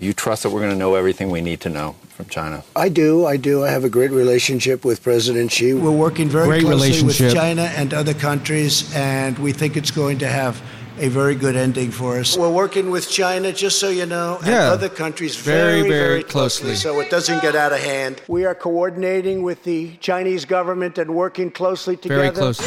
you 0.00 0.12
trust 0.12 0.42
that 0.42 0.50
we're 0.50 0.60
going 0.60 0.72
to 0.72 0.78
know 0.78 0.94
everything 0.94 1.30
we 1.30 1.40
need 1.40 1.60
to 1.60 1.68
know 1.68 1.94
from 2.08 2.26
China? 2.26 2.64
I 2.74 2.88
do. 2.88 3.26
I 3.26 3.36
do. 3.36 3.64
I 3.64 3.70
have 3.70 3.84
a 3.84 3.90
great 3.90 4.10
relationship 4.10 4.84
with 4.84 5.02
President 5.02 5.52
Xi. 5.52 5.74
We're 5.74 5.90
working 5.90 6.28
very 6.28 6.46
great 6.46 6.64
closely 6.64 7.04
with 7.04 7.18
China 7.32 7.62
and 7.76 7.92
other 7.94 8.14
countries, 8.14 8.92
and 8.94 9.38
we 9.38 9.52
think 9.52 9.76
it's 9.76 9.90
going 9.90 10.18
to 10.18 10.26
have 10.26 10.60
a 10.98 11.08
very 11.08 11.34
good 11.34 11.56
ending 11.56 11.90
for 11.90 12.18
us. 12.18 12.36
We're 12.36 12.50
working 12.50 12.90
with 12.90 13.08
China, 13.08 13.52
just 13.52 13.78
so 13.78 13.88
you 13.88 14.06
know, 14.06 14.38
and 14.42 14.52
other 14.52 14.88
countries 14.88 15.36
very, 15.36 15.80
very, 15.80 15.88
very, 15.88 15.88
very 15.88 16.22
closely, 16.22 16.70
closely, 16.70 16.76
so 16.76 17.00
it 17.00 17.10
doesn't 17.10 17.40
get 17.40 17.54
out 17.54 17.72
of 17.72 17.80
hand. 17.80 18.20
We 18.28 18.44
are 18.44 18.54
coordinating 18.54 19.42
with 19.42 19.64
the 19.64 19.96
Chinese 19.96 20.44
government 20.44 20.98
and 20.98 21.14
working 21.14 21.50
closely 21.50 21.96
together. 21.96 22.22
Very 22.22 22.34
closely. 22.34 22.66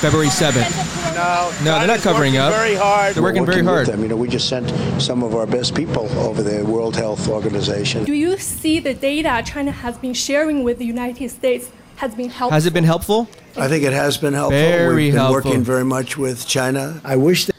February 0.00 0.28
7th 0.28 0.95
now. 1.16 1.48
No, 1.64 1.72
China's 1.72 1.78
they're 1.78 1.86
not 1.96 2.00
covering 2.00 2.36
up. 2.36 2.52
Very 2.52 2.74
hard. 2.74 3.14
They're 3.14 3.22
working, 3.22 3.42
working 3.42 3.64
very 3.64 3.66
hard. 3.66 3.88
I 3.88 3.92
mean, 3.92 4.02
you 4.02 4.08
know, 4.08 4.16
we 4.16 4.28
just 4.28 4.48
sent 4.48 4.68
some 5.02 5.22
of 5.22 5.34
our 5.34 5.46
best 5.46 5.74
people 5.74 6.06
over 6.18 6.42
the 6.42 6.64
World 6.64 6.94
Health 6.94 7.28
Organization. 7.28 8.04
Do 8.04 8.12
you 8.12 8.36
see 8.38 8.78
the 8.78 8.94
data 8.94 9.42
China 9.44 9.72
has 9.72 9.98
been 9.98 10.14
sharing 10.14 10.62
with 10.62 10.78
the 10.78 10.86
United 10.86 11.28
States 11.30 11.70
has 11.96 12.14
been 12.14 12.28
helpful? 12.30 12.54
Has 12.54 12.66
it 12.66 12.74
been 12.74 12.84
helpful? 12.84 13.28
I 13.56 13.68
think 13.68 13.82
it 13.84 13.92
has 13.94 14.18
been 14.18 14.34
helpful. 14.34 14.58
Very 14.58 14.94
We've 15.04 15.12
been 15.12 15.18
helpful. 15.20 15.50
working 15.50 15.64
very 15.64 15.84
much 15.84 16.18
with 16.18 16.46
China. 16.46 17.00
I 17.02 17.16
wish 17.16 17.46
that 17.46 17.56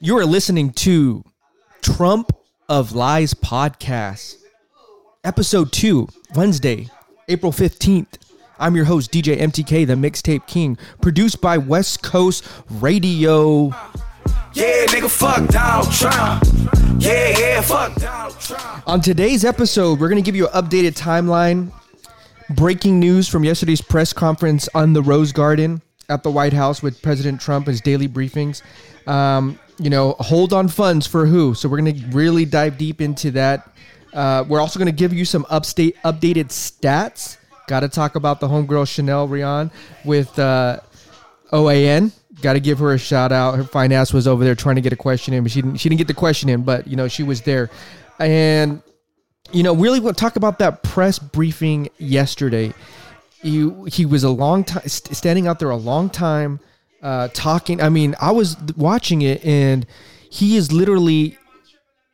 you 0.00 0.16
are 0.18 0.24
listening 0.24 0.70
to 0.72 1.22
Trump 1.82 2.32
of 2.68 2.92
Lies 2.92 3.34
podcast, 3.34 4.36
episode 5.22 5.72
two, 5.72 6.08
Wednesday, 6.34 6.88
April 7.28 7.52
fifteenth. 7.52 8.16
I'm 8.58 8.74
your 8.74 8.86
host, 8.86 9.12
DJ 9.12 9.38
MTK, 9.38 9.86
the 9.86 9.94
Mixtape 9.94 10.46
King, 10.46 10.78
produced 11.02 11.42
by 11.42 11.58
West 11.58 12.02
Coast 12.02 12.46
Radio. 12.70 13.68
Yeah, 14.54 14.86
nigga, 14.86 15.10
fuck 15.10 15.46
Donald 15.48 15.92
Trump. 15.92 16.42
Yeah, 16.98 17.38
yeah, 17.38 17.60
fuck 17.60 17.94
Donald 17.96 18.40
Trump. 18.40 18.88
On 18.88 19.00
today's 19.02 19.44
episode, 19.44 20.00
we're 20.00 20.08
going 20.08 20.22
to 20.22 20.24
give 20.24 20.34
you 20.34 20.48
an 20.48 20.62
updated 20.62 20.96
timeline, 20.96 21.70
breaking 22.48 22.98
news 22.98 23.28
from 23.28 23.44
yesterday's 23.44 23.82
press 23.82 24.14
conference 24.14 24.70
on 24.74 24.94
the 24.94 25.02
Rose 25.02 25.32
Garden 25.32 25.82
at 26.08 26.22
the 26.22 26.30
White 26.30 26.54
House 26.54 26.82
with 26.82 27.02
President 27.02 27.38
Trump, 27.38 27.66
his 27.66 27.82
daily 27.82 28.08
briefings. 28.08 28.62
Um, 29.06 29.58
you 29.78 29.90
know, 29.90 30.12
hold 30.18 30.54
on 30.54 30.68
funds 30.68 31.06
for 31.06 31.26
who? 31.26 31.52
So 31.52 31.68
we're 31.68 31.80
going 31.80 31.94
to 31.94 32.06
really 32.08 32.46
dive 32.46 32.78
deep 32.78 33.02
into 33.02 33.32
that. 33.32 33.70
Uh, 34.14 34.44
we're 34.48 34.60
also 34.60 34.78
going 34.78 34.86
to 34.90 34.96
give 34.96 35.12
you 35.12 35.26
some 35.26 35.44
upstate 35.50 35.94
updated 36.04 36.46
stats. 36.46 37.36
Got 37.66 37.80
to 37.80 37.88
talk 37.88 38.14
about 38.14 38.40
the 38.40 38.48
homegirl 38.48 38.86
Chanel 38.88 39.26
Rion 39.26 39.70
with 40.04 40.38
uh, 40.38 40.80
OAN. 41.52 42.12
Got 42.42 42.52
to 42.52 42.60
give 42.60 42.78
her 42.78 42.92
a 42.92 42.98
shout 42.98 43.32
out. 43.32 43.56
Her 43.56 43.92
ass 43.92 44.12
was 44.12 44.28
over 44.28 44.44
there 44.44 44.54
trying 44.54 44.76
to 44.76 44.82
get 44.82 44.92
a 44.92 44.96
question 44.96 45.34
in, 45.34 45.42
but 45.42 45.50
she 45.50 45.62
didn't. 45.62 45.78
She 45.78 45.88
didn't 45.88 45.98
get 45.98 46.06
the 46.06 46.14
question 46.14 46.48
in, 46.48 46.62
but 46.62 46.86
you 46.86 46.96
know 46.96 47.08
she 47.08 47.22
was 47.22 47.42
there, 47.42 47.70
and 48.18 48.82
you 49.52 49.62
know 49.62 49.74
really 49.74 50.00
to 50.00 50.12
talk 50.12 50.36
about 50.36 50.58
that 50.58 50.82
press 50.82 51.18
briefing 51.18 51.88
yesterday. 51.98 52.72
He 53.42 53.70
he 53.88 54.06
was 54.06 54.22
a 54.22 54.30
long 54.30 54.64
time 54.64 54.86
st- 54.86 55.16
standing 55.16 55.46
out 55.46 55.58
there 55.58 55.70
a 55.70 55.76
long 55.76 56.10
time, 56.10 56.60
uh, 57.02 57.28
talking. 57.32 57.80
I 57.80 57.88
mean, 57.88 58.14
I 58.20 58.32
was 58.32 58.56
watching 58.76 59.22
it, 59.22 59.44
and 59.44 59.86
he 60.30 60.56
is 60.56 60.72
literally 60.72 61.38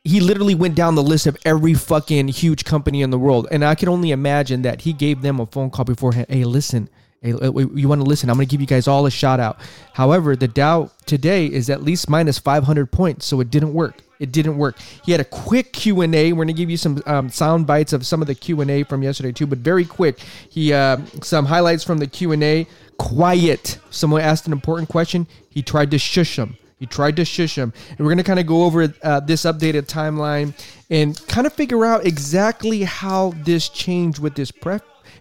he 0.03 0.19
literally 0.19 0.55
went 0.55 0.75
down 0.75 0.95
the 0.95 1.03
list 1.03 1.27
of 1.27 1.37
every 1.45 1.73
fucking 1.73 2.27
huge 2.27 2.65
company 2.65 3.01
in 3.01 3.09
the 3.09 3.17
world, 3.17 3.47
and 3.51 3.63
I 3.63 3.75
can 3.75 3.87
only 3.87 4.11
imagine 4.11 4.63
that 4.63 4.81
he 4.81 4.91
gave 4.91 5.21
them 5.21 5.39
a 5.39 5.45
phone 5.45 5.69
call 5.69 5.85
beforehand. 5.85 6.27
Hey, 6.29 6.43
listen, 6.43 6.89
hey, 7.21 7.31
uh, 7.31 7.51
you 7.51 7.87
want 7.87 8.01
to 8.01 8.07
listen? 8.07 8.29
I'm 8.29 8.35
going 8.35 8.47
to 8.47 8.51
give 8.51 8.59
you 8.59 8.67
guys 8.67 8.87
all 8.87 9.05
a 9.05 9.11
shout 9.11 9.39
out. 9.39 9.59
However, 9.93 10.35
the 10.35 10.49
Dow 10.49 10.91
today 11.05 11.45
is 11.45 11.69
at 11.69 11.83
least 11.83 12.09
minus 12.09 12.37
500 12.37 12.91
points, 12.91 13.25
so 13.25 13.39
it 13.39 13.49
didn't 13.49 13.73
work. 13.73 14.01
It 14.19 14.33
didn't 14.33 14.57
work. 14.57 14.77
He 15.05 15.13
had 15.13 15.21
a 15.21 15.25
quick 15.25 15.71
Q 15.71 16.01
and 16.01 16.13
A. 16.13 16.33
We're 16.33 16.37
going 16.37 16.47
to 16.47 16.53
give 16.53 16.69
you 16.69 16.77
some 16.77 17.01
um, 17.05 17.29
sound 17.29 17.65
bites 17.65 17.93
of 17.93 18.05
some 18.05 18.21
of 18.21 18.27
the 18.27 18.35
Q 18.35 18.59
and 18.59 18.69
A 18.71 18.83
from 18.83 19.03
yesterday 19.03 19.31
too, 19.31 19.47
but 19.47 19.59
very 19.59 19.85
quick. 19.85 20.19
He 20.49 20.73
uh, 20.73 20.97
some 21.21 21.45
highlights 21.45 21.83
from 21.83 21.99
the 21.99 22.07
Q 22.07 22.33
and 22.33 22.43
A. 22.43 22.67
Quiet. 22.97 23.79
Someone 23.89 24.21
asked 24.21 24.47
an 24.47 24.53
important 24.53 24.89
question. 24.89 25.27
He 25.49 25.61
tried 25.61 25.91
to 25.91 25.97
shush 25.97 26.35
them. 26.35 26.57
He 26.83 26.87
tried 26.87 27.15
to 27.15 27.23
shush 27.23 27.57
him. 27.57 27.71
And 27.91 27.99
we're 27.99 28.07
going 28.07 28.17
to 28.17 28.25
kind 28.25 28.41
of 28.41 28.45
go 28.45 28.65
over 28.65 28.93
uh, 29.03 29.21
this 29.21 29.43
updated 29.43 29.83
timeline 29.83 30.53
and 30.89 31.15
kind 31.29 31.47
of 31.47 31.53
figure 31.53 31.85
out 31.85 32.05
exactly 32.05 32.83
how 32.83 33.29
this 33.45 33.69
changed 33.69 34.19
with 34.19 34.35
this 34.35 34.51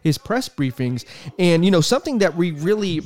his 0.02 0.18
press 0.18 0.48
briefings. 0.48 1.04
And 1.38 1.64
you 1.64 1.70
know, 1.70 1.80
something 1.80 2.18
that 2.18 2.34
we 2.34 2.50
really 2.50 3.02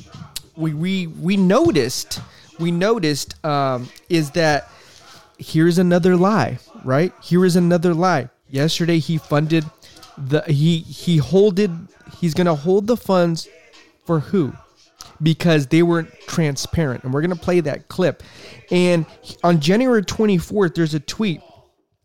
we 0.55 0.73
we 0.73 1.05
we 1.05 1.37
noticed 1.37 2.19
we 2.59 2.71
noticed 2.71 3.45
um, 3.45 3.89
is 4.09 4.31
that 4.31 4.71
here's 5.37 5.77
another 5.77 6.17
lie, 6.17 6.57
right? 6.83 7.13
Here 7.21 7.45
is 7.45 7.55
another 7.55 7.93
lie. 7.93 8.27
Yesterday 8.49 8.97
he 8.97 9.19
funded 9.19 9.65
the 10.17 10.41
he 10.47 10.79
he 10.79 11.17
holded 11.17 11.69
he's 12.19 12.33
going 12.33 12.47
to 12.47 12.55
hold 12.55 12.87
the 12.87 12.97
funds 12.97 13.47
for 14.03 14.19
who? 14.19 14.53
Because 15.21 15.67
they 15.67 15.83
weren't 15.83 16.11
transparent. 16.27 17.03
And 17.03 17.13
we're 17.13 17.21
going 17.21 17.35
to 17.35 17.41
play 17.41 17.59
that 17.61 17.87
clip. 17.87 18.23
And 18.71 19.05
on 19.43 19.59
January 19.59 20.03
24th, 20.03 20.75
there's 20.75 20.93
a 20.93 20.99
tweet 20.99 21.41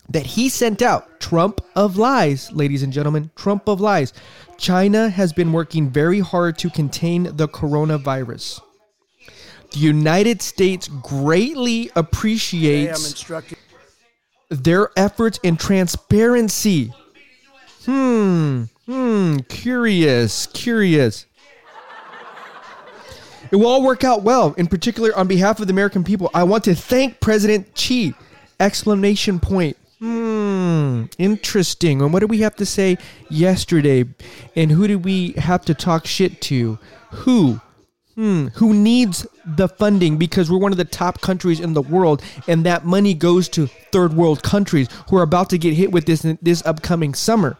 that 0.08 0.26
he 0.26 0.48
sent 0.48 0.82
out 0.82 1.20
Trump 1.20 1.60
of 1.74 1.96
lies, 1.96 2.52
ladies 2.52 2.82
and 2.82 2.92
gentlemen, 2.92 3.30
Trump 3.36 3.68
of 3.68 3.80
lies. 3.80 4.12
China 4.58 5.08
has 5.08 5.32
been 5.32 5.52
working 5.52 5.90
very 5.90 6.20
hard 6.20 6.58
to 6.58 6.70
contain 6.70 7.24
the 7.36 7.48
coronavirus. 7.48 8.60
The 9.72 9.78
United 9.78 10.42
States 10.42 10.88
greatly 10.88 11.90
appreciates 11.96 13.24
their 14.50 14.90
efforts 14.96 15.40
in 15.42 15.56
transparency. 15.56 16.92
Hmm, 17.86 18.64
hmm, 18.84 19.38
curious, 19.48 20.46
curious. 20.46 21.26
It 23.52 23.56
will 23.56 23.66
all 23.66 23.82
work 23.82 24.02
out 24.02 24.22
well. 24.22 24.54
In 24.54 24.66
particular, 24.66 25.14
on 25.14 25.28
behalf 25.28 25.60
of 25.60 25.66
the 25.66 25.72
American 25.72 26.02
people, 26.02 26.30
I 26.32 26.42
want 26.44 26.64
to 26.64 26.74
thank 26.74 27.20
President 27.20 27.78
Xi. 27.78 28.14
Exclamation 28.58 29.38
point. 29.38 29.76
Hmm, 29.98 31.04
interesting. 31.18 32.00
And 32.00 32.12
what 32.12 32.20
did 32.20 32.30
we 32.30 32.38
have 32.38 32.56
to 32.56 32.66
say 32.66 32.96
yesterday? 33.28 34.06
And 34.56 34.70
who 34.70 34.88
did 34.88 35.04
we 35.04 35.32
have 35.32 35.64
to 35.66 35.74
talk 35.74 36.06
shit 36.06 36.40
to? 36.42 36.78
Who? 37.10 37.60
Hmm, 38.14 38.48
who 38.48 38.74
needs 38.74 39.26
the 39.46 39.68
funding 39.68 40.18
because 40.18 40.50
we're 40.50 40.58
one 40.58 40.70
of 40.70 40.76
the 40.76 40.84
top 40.84 41.22
countries 41.22 41.60
in 41.60 41.72
the 41.72 41.80
world 41.80 42.22
and 42.46 42.66
that 42.66 42.84
money 42.84 43.14
goes 43.14 43.48
to 43.50 43.68
third 43.90 44.12
world 44.12 44.42
countries 44.42 44.88
who 45.08 45.16
are 45.16 45.22
about 45.22 45.48
to 45.48 45.56
get 45.56 45.72
hit 45.72 45.92
with 45.92 46.04
this 46.04 46.20
this 46.42 46.62
upcoming 46.66 47.14
summer. 47.14 47.56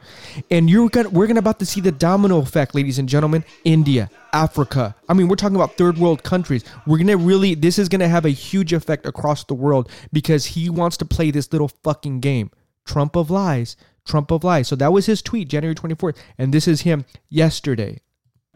And 0.51 0.69
you're 0.69 0.91
to 0.91 1.09
we're 1.09 1.27
to 1.27 1.39
about 1.39 1.59
to 1.61 1.67
see 1.67 1.81
the 1.81 1.91
domino 1.91 2.39
effect 2.39 2.75
ladies 2.75 2.99
and 2.99 3.09
gentlemen, 3.09 3.47
India, 3.65 4.11
Africa. 4.35 4.95
I 5.09 5.15
mean, 5.15 5.29
we're 5.29 5.37
talking 5.37 5.57
about 5.57 5.79
third 5.79 5.97
world 5.97 6.23
countries. 6.23 6.65
We're 6.87 6.99
to 6.99 7.17
really 7.17 7.55
this 7.55 7.79
is 7.79 7.89
to 8.01 8.09
have 8.09 8.27
a 8.27 8.31
huge 8.31 8.75
effect 8.75 9.07
across 9.07 9.45
the 9.45 9.55
world 9.55 9.91
because 10.13 10.45
he 10.45 10.69
wants 10.69 10.99
to 10.99 11.07
play 11.07 11.31
this 11.31 11.51
little 11.51 11.69
fucking 11.69 12.21
game. 12.21 12.51
Trump 12.85 13.17
of 13.17 13.31
lies. 13.31 13.79
Trump 14.05 14.31
of 14.31 14.45
lies. 14.45 14.69
So 14.69 14.77
that 14.77 14.93
was 14.93 15.07
his 15.07 15.23
tweet 15.23 15.49
January 15.49 15.75
24th 15.75 16.19
and 16.37 16.53
this 16.53 16.69
is 16.69 16.83
him 16.83 17.07
yesterday. 17.31 18.02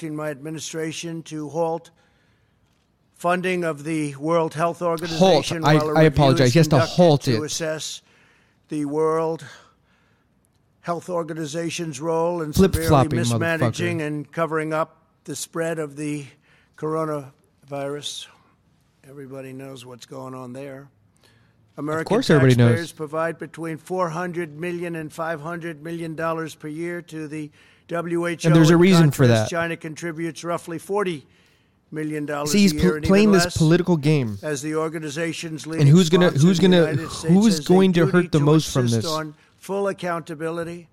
My 0.02 0.28
administration 0.28 1.22
to 1.22 1.48
halt 1.48 1.90
funding 3.14 3.64
of 3.64 3.82
the 3.82 4.14
World 4.16 4.52
Health 4.52 4.82
Organization. 4.82 5.64
I- 5.64 5.76
a 5.76 5.94
I 5.94 6.02
apologize. 6.02 6.52
has 6.52 6.68
to 6.68 6.80
halt 6.80 7.22
to 7.22 7.36
it. 7.36 7.42
assess 7.46 8.02
the 8.68 8.84
World 8.84 9.42
Health 10.82 11.08
Organization's 11.08 11.98
role 11.98 12.42
in 12.42 12.52
severely 12.52 13.08
mismanaging 13.08 14.02
and 14.02 14.30
covering 14.30 14.74
up 14.74 14.98
the 15.24 15.34
spread 15.34 15.78
of 15.78 15.96
the 15.96 16.26
coronavirus. 16.76 18.26
Everybody 19.08 19.54
knows 19.54 19.86
what's 19.86 20.04
going 20.04 20.34
on 20.34 20.52
there. 20.52 20.88
American 21.78 22.04
course 22.16 22.28
everybody 22.28 22.54
knows. 22.54 22.92
provide 22.92 23.38
between 23.38 23.78
400 23.78 24.60
million 24.60 24.94
and 24.94 25.10
500 25.10 25.82
million 25.82 26.14
dollars 26.14 26.54
per 26.54 26.68
year 26.68 27.00
to 27.02 27.26
the 27.28 27.50
WHO. 27.88 28.24
And 28.44 28.54
there's 28.56 28.70
a 28.70 28.76
reason 28.76 29.10
for 29.10 29.26
that. 29.26 29.48
China 29.48 29.76
contributes 29.76 30.42
roughly 30.44 30.78
40 30.78 31.26
million 31.92 32.26
dollars 32.26 32.50
See, 32.50 32.60
he's 32.62 32.72
pl- 32.72 33.00
playing 33.00 33.30
this 33.32 33.56
political 33.56 33.96
game. 33.96 34.38
as 34.42 34.60
the 34.62 34.74
organization's 34.74 35.66
leading 35.66 35.82
And 35.86 35.96
who's 35.96 36.10
gonna- 36.10 36.30
who's 36.30 36.58
the 36.58 36.62
gonna- 36.68 36.96
who's 37.32 37.60
going 37.60 37.92
to 37.92 38.06
hurt 38.06 38.32
the 38.32 38.40
most 38.40 38.72
from 38.72 38.88
this? 38.88 39.06
On 39.06 39.34
full 39.56 39.86
accountability, 39.88 40.88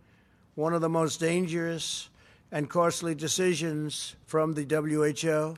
one 0.56 0.74
of 0.74 0.82
the 0.82 0.90
most 0.90 1.20
dangerous 1.20 2.10
and 2.52 2.70
costly 2.70 3.16
decisions 3.16 4.16
from 4.28 4.54
the 4.54 4.64
WHO 4.64 5.56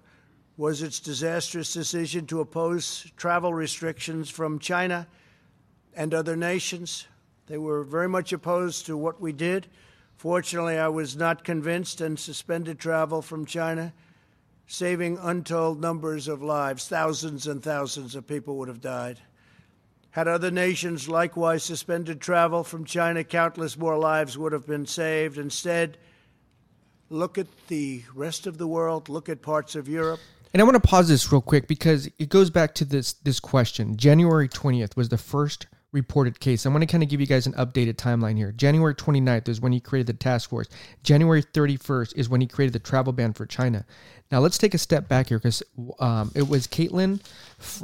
was 0.57 0.81
its 0.81 1.01
disastrous 1.01 1.73
decision 1.73 2.25
to 2.27 2.39
oppose 2.39 3.05
travel 3.17 3.53
restrictions 3.53 4.29
from 4.29 4.57
China 4.57 5.05
and 5.93 6.13
other 6.13 6.38
nations. 6.38 7.07
They 7.47 7.57
were 7.57 7.83
very 7.83 8.07
much 8.07 8.31
opposed 8.31 8.85
to 8.85 8.95
what 8.95 9.19
we 9.19 9.33
did. 9.33 9.67
Fortunately, 10.17 10.77
I 10.77 10.88
was 10.88 11.15
not 11.15 11.44
convinced 11.44 12.01
and 12.01 12.17
suspended 12.17 12.79
travel 12.79 13.21
from 13.21 13.45
China, 13.45 13.94
saving 14.65 15.17
untold 15.21 15.81
numbers 15.81 16.27
of 16.27 16.41
lives. 16.41 16.88
Thousands 16.88 17.47
and 17.47 17.62
thousands 17.62 18.15
of 18.15 18.27
people 18.27 18.57
would 18.57 18.67
have 18.67 18.81
died. 18.81 19.19
Had 20.12 20.29
other 20.29 20.50
nations 20.50 21.09
likewise 21.09 21.63
suspended 21.63 22.21
travel 22.21 22.63
from 22.63 22.85
China, 22.85 23.23
countless 23.23 23.77
more 23.77 23.97
lives 23.97 24.38
would 24.38 24.53
have 24.53 24.65
been 24.65 24.85
saved. 24.85 25.38
Instead, 25.38 25.97
look 27.09 27.38
at 27.38 27.47
the 27.67 28.03
rest 28.13 28.47
of 28.47 28.57
the 28.57 28.67
world, 28.67 29.09
look 29.09 29.27
at 29.27 29.41
parts 29.41 29.75
of 29.75 29.89
Europe. 29.89 30.21
And 30.53 30.62
I 30.62 30.63
want 30.63 30.75
to 30.75 30.88
pause 30.88 31.09
this 31.09 31.29
real 31.33 31.41
quick 31.41 31.67
because 31.67 32.09
it 32.17 32.29
goes 32.29 32.50
back 32.50 32.73
to 32.75 32.85
this 32.85 33.12
this 33.12 33.41
question. 33.41 33.97
January 33.97 34.47
20th 34.47 34.95
was 34.95 35.09
the 35.09 35.17
first 35.17 35.67
reported 35.95 36.39
case. 36.39 36.65
I 36.65 36.69
want 36.69 36.81
to 36.81 36.88
kind 36.88 37.01
of 37.01 37.09
give 37.09 37.21
you 37.21 37.25
guys 37.25 37.47
an 37.47 37.53
updated 37.53 37.95
timeline 37.95 38.38
here. 38.38 38.51
January 38.51 38.94
29th 38.94 39.47
is 39.47 39.62
when 39.62 39.71
he 39.71 39.80
created 39.80 40.07
the 40.07 40.13
task 40.13 40.50
force. 40.50 40.68
January 41.01 41.42
31st 41.42 42.13
is 42.15 42.30
when 42.30 42.42
he 42.42 42.47
created 42.47 42.74
the 42.74 42.80
travel 42.80 43.13
ban 43.13 43.33
for 43.33 43.45
China. 43.45 43.86
Now 44.31 44.39
let's 44.39 44.57
take 44.57 44.74
a 44.74 44.77
step 44.77 45.07
back 45.07 45.30
here 45.30 45.39
because 45.39 45.63
um, 46.00 46.31
it 46.36 46.47
was 46.47 46.68
Caitlin 46.68 47.21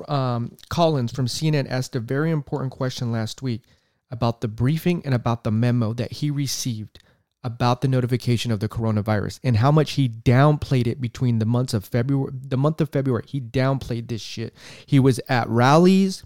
um, 0.10 0.58
Collins 0.70 1.12
from 1.12 1.26
CNN 1.26 1.70
asked 1.70 1.96
a 1.96 2.00
very 2.00 2.30
important 2.30 2.72
question 2.72 3.12
last 3.12 3.42
week 3.42 3.64
about 4.12 4.42
the 4.42 4.48
briefing 4.48 5.02
and 5.06 5.16
about 5.16 5.44
the 5.44 5.52
memo 5.52 5.94
that 5.94 6.12
he 6.12 6.30
received 6.30 7.00
about 7.44 7.82
the 7.82 7.88
notification 7.88 8.52
of 8.52 8.60
the 8.60 8.70
coronavirus 8.70 9.40
and 9.44 9.58
how 9.58 9.72
much 9.72 9.94
he 9.94 10.08
downplayed 10.08 10.86
it 10.86 11.02
between 11.02 11.40
the 11.40 11.46
months 11.46 11.74
of 11.74 11.86
February 11.86 12.32
the 12.34 12.58
month 12.58 12.80
of 12.82 12.90
February 12.90 13.24
he 13.26 13.42
downplayed 13.42 14.08
this 14.10 14.22
shit 14.22 14.54
he 14.86 15.00
was 15.00 15.20
at 15.28 15.50
rallies 15.50 16.24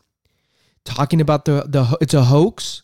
talking 0.86 1.20
about 1.20 1.46
the 1.46 1.66
the 1.68 1.98
it's 2.00 2.14
a 2.14 2.24
hoax 2.24 2.84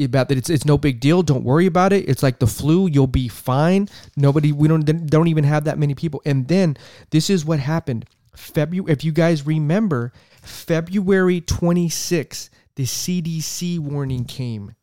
about 0.00 0.28
that 0.28 0.38
it's 0.38 0.50
it's 0.50 0.64
no 0.64 0.76
big 0.76 1.00
deal 1.00 1.22
don't 1.22 1.44
worry 1.44 1.66
about 1.66 1.92
it. 1.92 2.08
It's 2.08 2.22
like 2.22 2.38
the 2.38 2.46
flu 2.46 2.86
you'll 2.86 3.06
be 3.06 3.28
fine. 3.28 3.88
Nobody 4.16 4.52
we 4.52 4.68
don't 4.68 4.84
don't 5.06 5.28
even 5.28 5.44
have 5.44 5.64
that 5.64 5.78
many 5.78 5.94
people. 5.94 6.22
And 6.24 6.48
then 6.48 6.76
this 7.10 7.30
is 7.30 7.44
what 7.44 7.58
happened. 7.58 8.06
February 8.36 8.92
if 8.92 9.04
you 9.04 9.12
guys 9.12 9.46
remember 9.46 10.12
February 10.42 11.40
26th 11.40 12.50
the 12.76 12.84
CDC 12.84 13.78
warning 13.78 14.24
came. 14.24 14.74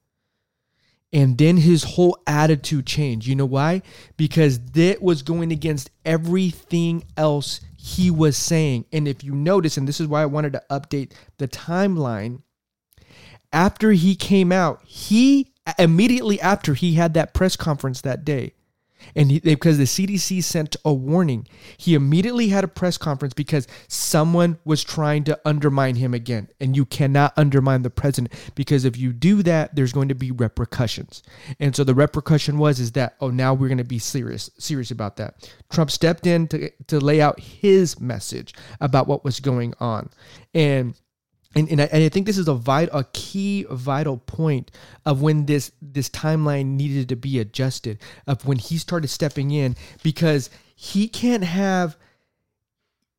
And 1.13 1.37
then 1.37 1.57
his 1.57 1.83
whole 1.83 2.17
attitude 2.25 2.85
changed. 2.85 3.27
You 3.27 3.35
know 3.35 3.45
why? 3.45 3.81
Because 4.15 4.59
that 4.71 5.01
was 5.01 5.23
going 5.23 5.51
against 5.51 5.91
everything 6.05 7.03
else 7.17 7.59
he 7.83 8.11
was 8.11 8.37
saying. 8.37 8.85
And 8.91 9.07
if 9.07 9.23
you 9.23 9.33
notice, 9.33 9.75
and 9.75 9.87
this 9.87 9.99
is 9.99 10.07
why 10.07 10.21
I 10.21 10.27
wanted 10.27 10.53
to 10.53 10.63
update 10.69 11.13
the 11.39 11.47
timeline, 11.47 12.43
after 13.51 13.91
he 13.91 14.15
came 14.15 14.51
out, 14.51 14.81
he 14.85 15.53
immediately 15.79 16.39
after 16.41 16.75
he 16.75 16.93
had 16.93 17.15
that 17.15 17.33
press 17.33 17.55
conference 17.55 18.01
that 18.01 18.23
day, 18.23 18.53
and 19.15 19.31
he, 19.31 19.39
because 19.39 19.77
the 19.77 19.85
CDC 19.85 20.43
sent 20.43 20.75
a 20.85 20.93
warning, 20.93 21.47
he 21.77 21.93
immediately 21.93 22.49
had 22.49 22.63
a 22.63 22.67
press 22.67 22.97
conference 22.97 23.33
because 23.33 23.67
someone 23.87 24.57
was 24.65 24.83
trying 24.83 25.23
to 25.25 25.39
undermine 25.45 25.95
him 25.95 26.13
again. 26.13 26.49
And 26.59 26.75
you 26.75 26.85
cannot 26.85 27.33
undermine 27.37 27.81
the 27.81 27.89
president 27.89 28.33
because 28.55 28.85
if 28.85 28.97
you 28.97 29.13
do 29.13 29.43
that, 29.43 29.75
there's 29.75 29.93
going 29.93 30.09
to 30.09 30.15
be 30.15 30.31
repercussions. 30.31 31.23
And 31.59 31.75
so 31.75 31.83
the 31.83 31.95
repercussion 31.95 32.57
was 32.57 32.79
is 32.79 32.91
that 32.93 33.15
oh 33.21 33.29
now 33.29 33.53
we're 33.53 33.67
going 33.67 33.77
to 33.77 33.83
be 33.83 33.99
serious 33.99 34.49
serious 34.57 34.91
about 34.91 35.17
that. 35.17 35.51
Trump 35.69 35.91
stepped 35.91 36.27
in 36.27 36.47
to 36.49 36.69
to 36.87 36.99
lay 36.99 37.21
out 37.21 37.39
his 37.39 37.99
message 37.99 38.53
about 38.79 39.07
what 39.07 39.23
was 39.23 39.39
going 39.39 39.73
on, 39.79 40.09
and 40.53 40.95
and, 41.55 41.69
and 41.69 41.81
I, 41.81 41.85
and 41.85 42.03
I 42.03 42.09
think 42.09 42.25
this 42.25 42.37
is 42.37 42.47
a 42.47 42.53
vital, 42.53 42.99
a 42.99 43.03
key 43.13 43.65
vital 43.69 44.17
point 44.17 44.71
of 45.05 45.21
when 45.21 45.45
this 45.45 45.71
this 45.81 46.09
timeline 46.09 46.77
needed 46.77 47.09
to 47.09 47.15
be 47.15 47.39
adjusted 47.39 47.99
of 48.27 48.45
when 48.45 48.57
he 48.57 48.77
started 48.77 49.09
stepping 49.09 49.51
in 49.51 49.75
because 50.03 50.49
he 50.75 51.07
can't 51.07 51.43
have 51.43 51.97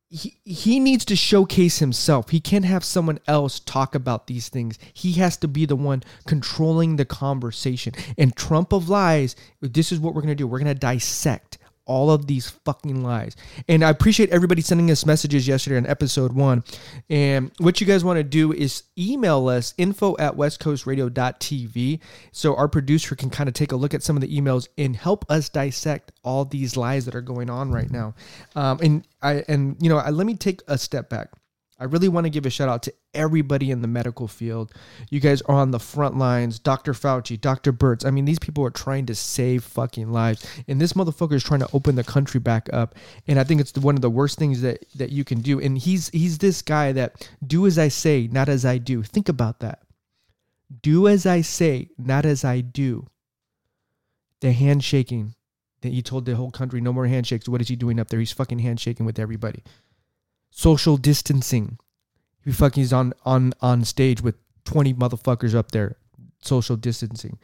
he, 0.09 0.37
he 0.45 0.79
needs 0.79 1.05
to 1.05 1.15
showcase 1.15 1.79
himself. 1.79 2.29
He 2.29 2.39
can't 2.39 2.65
have 2.65 2.83
someone 2.83 3.19
else 3.27 3.59
talk 3.59 3.95
about 3.95 4.27
these 4.27 4.47
things. 4.47 4.77
He 4.93 5.13
has 5.13 5.37
to 5.37 5.47
be 5.47 5.65
the 5.65 5.75
one 5.75 6.03
controlling 6.27 6.97
the 6.97 7.05
conversation. 7.05 7.93
And 8.15 8.35
Trump 8.35 8.73
of 8.73 8.89
lies, 8.89 9.35
this 9.59 9.91
is 9.91 9.99
what 9.99 10.13
we're 10.13 10.21
going 10.21 10.29
to 10.29 10.35
do. 10.35 10.45
We're 10.45 10.59
going 10.59 10.67
to 10.67 10.79
dissect 10.79 11.57
all 11.85 12.11
of 12.11 12.27
these 12.27 12.49
fucking 12.49 13.03
lies. 13.03 13.35
And 13.67 13.83
I 13.83 13.89
appreciate 13.89 14.29
everybody 14.29 14.61
sending 14.61 14.89
us 14.91 15.05
messages 15.05 15.47
yesterday 15.47 15.77
on 15.77 15.85
episode 15.85 16.33
one. 16.33 16.63
And 17.09 17.51
what 17.57 17.81
you 17.81 17.87
guys 17.87 18.03
want 18.03 18.17
to 18.17 18.23
do 18.23 18.53
is 18.53 18.83
email 18.97 19.47
us 19.47 19.73
info 19.77 20.15
at 20.17 20.35
westcoastradio.tv 20.35 21.99
so 22.31 22.55
our 22.55 22.67
producer 22.67 23.15
can 23.15 23.29
kind 23.29 23.49
of 23.49 23.53
take 23.53 23.71
a 23.71 23.75
look 23.75 23.93
at 23.93 24.03
some 24.03 24.15
of 24.15 24.21
the 24.21 24.39
emails 24.39 24.67
and 24.77 24.95
help 24.95 25.25
us 25.29 25.49
dissect 25.49 26.11
all 26.23 26.45
these 26.45 26.77
lies 26.77 27.05
that 27.05 27.15
are 27.15 27.21
going 27.21 27.49
on 27.49 27.71
right 27.71 27.91
now. 27.91 28.13
Um, 28.55 28.79
and 28.81 29.07
I 29.21 29.43
and 29.47 29.75
you 29.81 29.89
know, 29.89 29.97
I, 29.97 30.09
let 30.09 30.25
me 30.25 30.35
take 30.35 30.61
a 30.67 30.77
step 30.77 31.09
back. 31.09 31.29
I 31.83 31.85
really 31.85 32.07
want 32.07 32.23
to 32.23 32.29
give 32.29 32.45
a 32.45 32.49
shout 32.49 32.69
out 32.69 32.81
to 32.83 32.93
everybody 33.13 33.69
in 33.69 33.81
the 33.81 33.89
medical 33.89 34.29
field. 34.29 34.71
You 35.09 35.19
guys 35.19 35.41
are 35.41 35.55
on 35.55 35.71
the 35.71 35.81
front 35.81 36.17
lines. 36.17 36.57
Dr. 36.57 36.93
Fauci, 36.93 37.39
Dr. 37.39 37.73
Birx. 37.73 38.05
I 38.05 38.09
mean, 38.09 38.23
these 38.23 38.39
people 38.39 38.63
are 38.63 38.69
trying 38.69 39.05
to 39.07 39.15
save 39.15 39.65
fucking 39.65 40.09
lives. 40.09 40.47
And 40.69 40.79
this 40.79 40.93
motherfucker 40.93 41.33
is 41.33 41.43
trying 41.43 41.59
to 41.59 41.67
open 41.73 41.97
the 41.97 42.03
country 42.05 42.39
back 42.39 42.69
up. 42.71 42.95
And 43.27 43.37
I 43.37 43.43
think 43.43 43.59
it's 43.59 43.77
one 43.77 43.95
of 43.95 44.01
the 44.01 44.09
worst 44.09 44.39
things 44.39 44.61
that, 44.61 44.85
that 44.95 45.11
you 45.11 45.25
can 45.25 45.41
do. 45.41 45.59
And 45.59 45.77
he's 45.77 46.07
he's 46.11 46.37
this 46.37 46.61
guy 46.61 46.93
that 46.93 47.29
do 47.45 47.67
as 47.67 47.77
I 47.77 47.89
say, 47.89 48.29
not 48.31 48.47
as 48.47 48.63
I 48.63 48.77
do. 48.77 49.03
Think 49.03 49.27
about 49.27 49.59
that. 49.59 49.79
Do 50.81 51.09
as 51.09 51.25
I 51.25 51.41
say, 51.41 51.89
not 51.97 52.25
as 52.25 52.45
I 52.45 52.61
do. 52.61 53.07
The 54.39 54.53
handshaking 54.53 55.35
that 55.81 55.91
he 55.91 56.01
told 56.01 56.23
the 56.23 56.37
whole 56.37 56.51
country, 56.51 56.79
no 56.79 56.93
more 56.93 57.07
handshakes. 57.07 57.49
What 57.49 57.59
is 57.59 57.67
he 57.67 57.75
doing 57.75 57.99
up 57.99 58.07
there? 58.07 58.21
He's 58.21 58.31
fucking 58.31 58.59
handshaking 58.59 59.05
with 59.05 59.19
everybody 59.19 59.63
social 60.53 60.97
distancing. 60.97 61.79
He 62.45 62.51
fucking 62.51 62.83
is 62.83 62.93
on 62.93 63.13
on 63.25 63.53
on 63.61 63.83
stage 63.83 64.21
with 64.21 64.35
20 64.65 64.93
motherfuckers 64.93 65.55
up 65.55 65.71
there 65.71 65.97
social 66.45 66.75
distancing. 66.75 67.39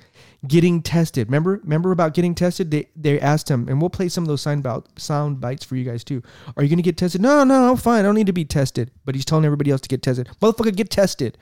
Getting 0.48 0.82
tested. 0.82 1.28
Remember 1.28 1.60
remember 1.64 1.92
about 1.92 2.14
getting 2.14 2.36
tested? 2.36 2.72
They 2.72 2.90
they 2.96 3.20
asked 3.20 3.50
him 3.50 3.68
and 3.68 3.82
we'll 3.82 3.90
play 3.90 4.10
some 4.10 4.24
of 4.24 4.28
those 4.28 4.42
sound, 4.42 4.68
sound 4.98 5.42
bites 5.42 5.66
for 5.66 5.76
you 5.76 5.84
guys 5.84 6.04
too. 6.04 6.22
Are 6.56 6.64
you 6.64 6.76
to 6.76 6.82
get 6.82 6.98
tested? 6.98 7.22
No 7.22 7.44
no 7.44 7.72
i'm 7.72 7.78
fine. 7.78 8.00
I 8.00 8.04
don't 8.04 8.16
need 8.16 8.28
to 8.28 8.34
be 8.34 8.46
tested. 8.46 8.92
But 9.06 9.16
he's 9.16 9.26
telling 9.26 9.46
everybody 9.46 9.72
else 9.72 9.82
to 9.82 9.90
get 9.90 10.02
tested. 10.02 10.30
Motherfucker 10.42 10.76
get 10.76 10.90
tested. 10.90 11.38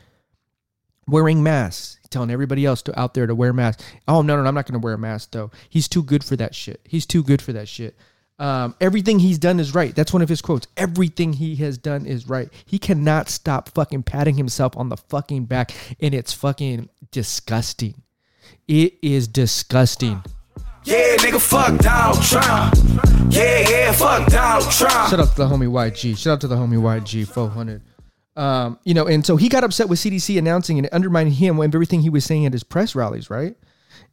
Wearing 1.07 1.43
masks. 1.43 1.99
Telling 2.09 2.31
everybody 2.31 2.65
else 2.65 2.81
to 2.83 2.99
out 2.99 3.13
there 3.13 3.27
to 3.27 3.35
wear 3.35 3.53
masks. 3.53 3.83
Oh 4.07 4.21
no 4.21 4.35
no, 4.35 4.43
no 4.43 4.47
i'm 4.47 4.55
not 4.55 4.67
to 4.67 4.79
wear 4.79 4.93
a 4.93 4.97
mask 4.97 5.31
though. 5.31 5.51
He's 5.69 5.87
too 5.87 6.03
good 6.03 6.23
for 6.23 6.35
that 6.37 6.55
shit. 6.55 6.81
He's 6.85 7.05
too 7.05 7.23
good 7.23 7.41
for 7.41 7.53
that 7.53 7.67
shit 7.67 7.97
um, 8.39 8.75
everything 8.79 9.19
he's 9.19 9.39
done 9.39 9.59
is 9.59 9.73
right. 9.73 9.95
That's 9.95 10.13
one 10.13 10.21
of 10.21 10.29
his 10.29 10.41
quotes. 10.41 10.67
Everything 10.77 11.33
he 11.33 11.55
has 11.57 11.77
done 11.77 12.05
is 12.05 12.29
right. 12.29 12.49
He 12.65 12.77
cannot 12.77 13.29
stop 13.29 13.69
fucking 13.69 14.03
patting 14.03 14.35
himself 14.35 14.77
on 14.77 14.89
the 14.89 14.97
fucking 14.97 15.45
back, 15.45 15.73
and 15.99 16.13
it's 16.13 16.33
fucking 16.33 16.89
disgusting. 17.11 18.01
It 18.67 18.93
is 19.01 19.27
disgusting. 19.27 20.23
Yeah, 20.83 21.17
nigga, 21.17 21.41
fuck 21.41 21.79
Donald 21.79 22.23
Trump. 22.23 22.75
Yeah, 23.33 23.67
yeah, 23.67 23.91
fuck 23.91 24.27
Donald 24.27 24.71
Trump. 24.71 25.09
Shout 25.09 25.19
out 25.19 25.29
to 25.31 25.35
the 25.35 25.47
homie 25.47 25.67
YG. 25.67 26.17
Shout 26.17 26.33
out 26.33 26.41
to 26.41 26.47
the 26.47 26.55
homie 26.55 26.79
YG 26.79 27.27
400. 27.27 27.81
Um, 28.37 28.79
you 28.83 28.93
know, 28.93 29.07
and 29.07 29.25
so 29.25 29.35
he 29.35 29.49
got 29.49 29.63
upset 29.63 29.89
with 29.89 29.99
CDC 29.99 30.37
announcing 30.37 30.77
and 30.77 30.87
undermining 30.91 31.33
him 31.33 31.59
and 31.59 31.73
everything 31.73 32.01
he 32.01 32.09
was 32.09 32.23
saying 32.23 32.45
at 32.45 32.53
his 32.53 32.63
press 32.63 32.93
rallies, 32.93 33.29
right? 33.31 33.57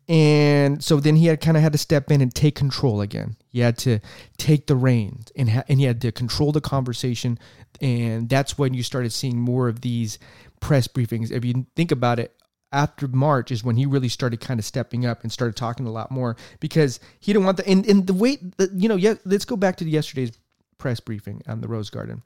And 0.09 0.83
so 0.85 1.01
then 1.01 1.17
he 1.17 1.27
had 1.27 1.41
kind 1.41 1.57
of 1.57 1.63
had 1.63 1.73
to 1.73 1.79
step 1.79 2.11
in 2.11 2.21
and 2.21 2.35
take 2.35 2.55
control 2.55 3.01
again. 3.01 3.37
He 3.49 3.61
had 3.61 3.79
to 3.79 4.01
take 4.37 4.67
the 4.67 4.77
reins 4.77 5.33
and 5.37 5.51
ha- 5.51 5.65
and 5.69 5.81
he 5.81 5.87
had 5.87 6.01
to 6.03 6.13
control 6.13 6.53
the 6.53 6.61
conversation, 6.61 7.39
and 7.81 8.29
that's 8.29 8.59
when 8.59 8.75
you 8.75 8.83
started 8.83 9.13
seeing 9.13 9.39
more 9.39 9.69
of 9.69 9.81
these 9.81 10.19
press 10.61 10.87
briefings. 10.89 11.31
If 11.31 11.45
you 11.45 11.67
think 11.75 11.91
about 11.91 12.19
it, 12.19 12.35
after 12.75 13.07
March 13.07 13.53
is 13.53 13.63
when 13.63 13.77
he 13.77 13.87
really 13.87 14.09
started 14.09 14.41
kind 14.41 14.59
of 14.59 14.67
stepping 14.67 15.07
up 15.07 15.23
and 15.23 15.33
started 15.33 15.57
talking 15.57 15.87
a 15.87 15.93
lot 15.93 16.11
more 16.11 16.37
because 16.59 16.99
he 17.21 17.33
didn't 17.33 17.45
want 17.45 17.57
the 17.57 17.67
and, 17.69 17.87
and 17.87 18.07
the 18.07 18.15
way 18.15 18.39
you 18.75 18.89
know 18.89 18.97
yeah 18.97 19.15
let's 19.25 19.45
go 19.45 19.57
back 19.57 19.77
to 19.77 19.89
yesterday's 19.89 20.33
press 20.77 21.01
briefing 21.01 21.41
on 21.47 21.61
the 21.61 21.69
Rose 21.69 21.89
Garden 21.89 22.23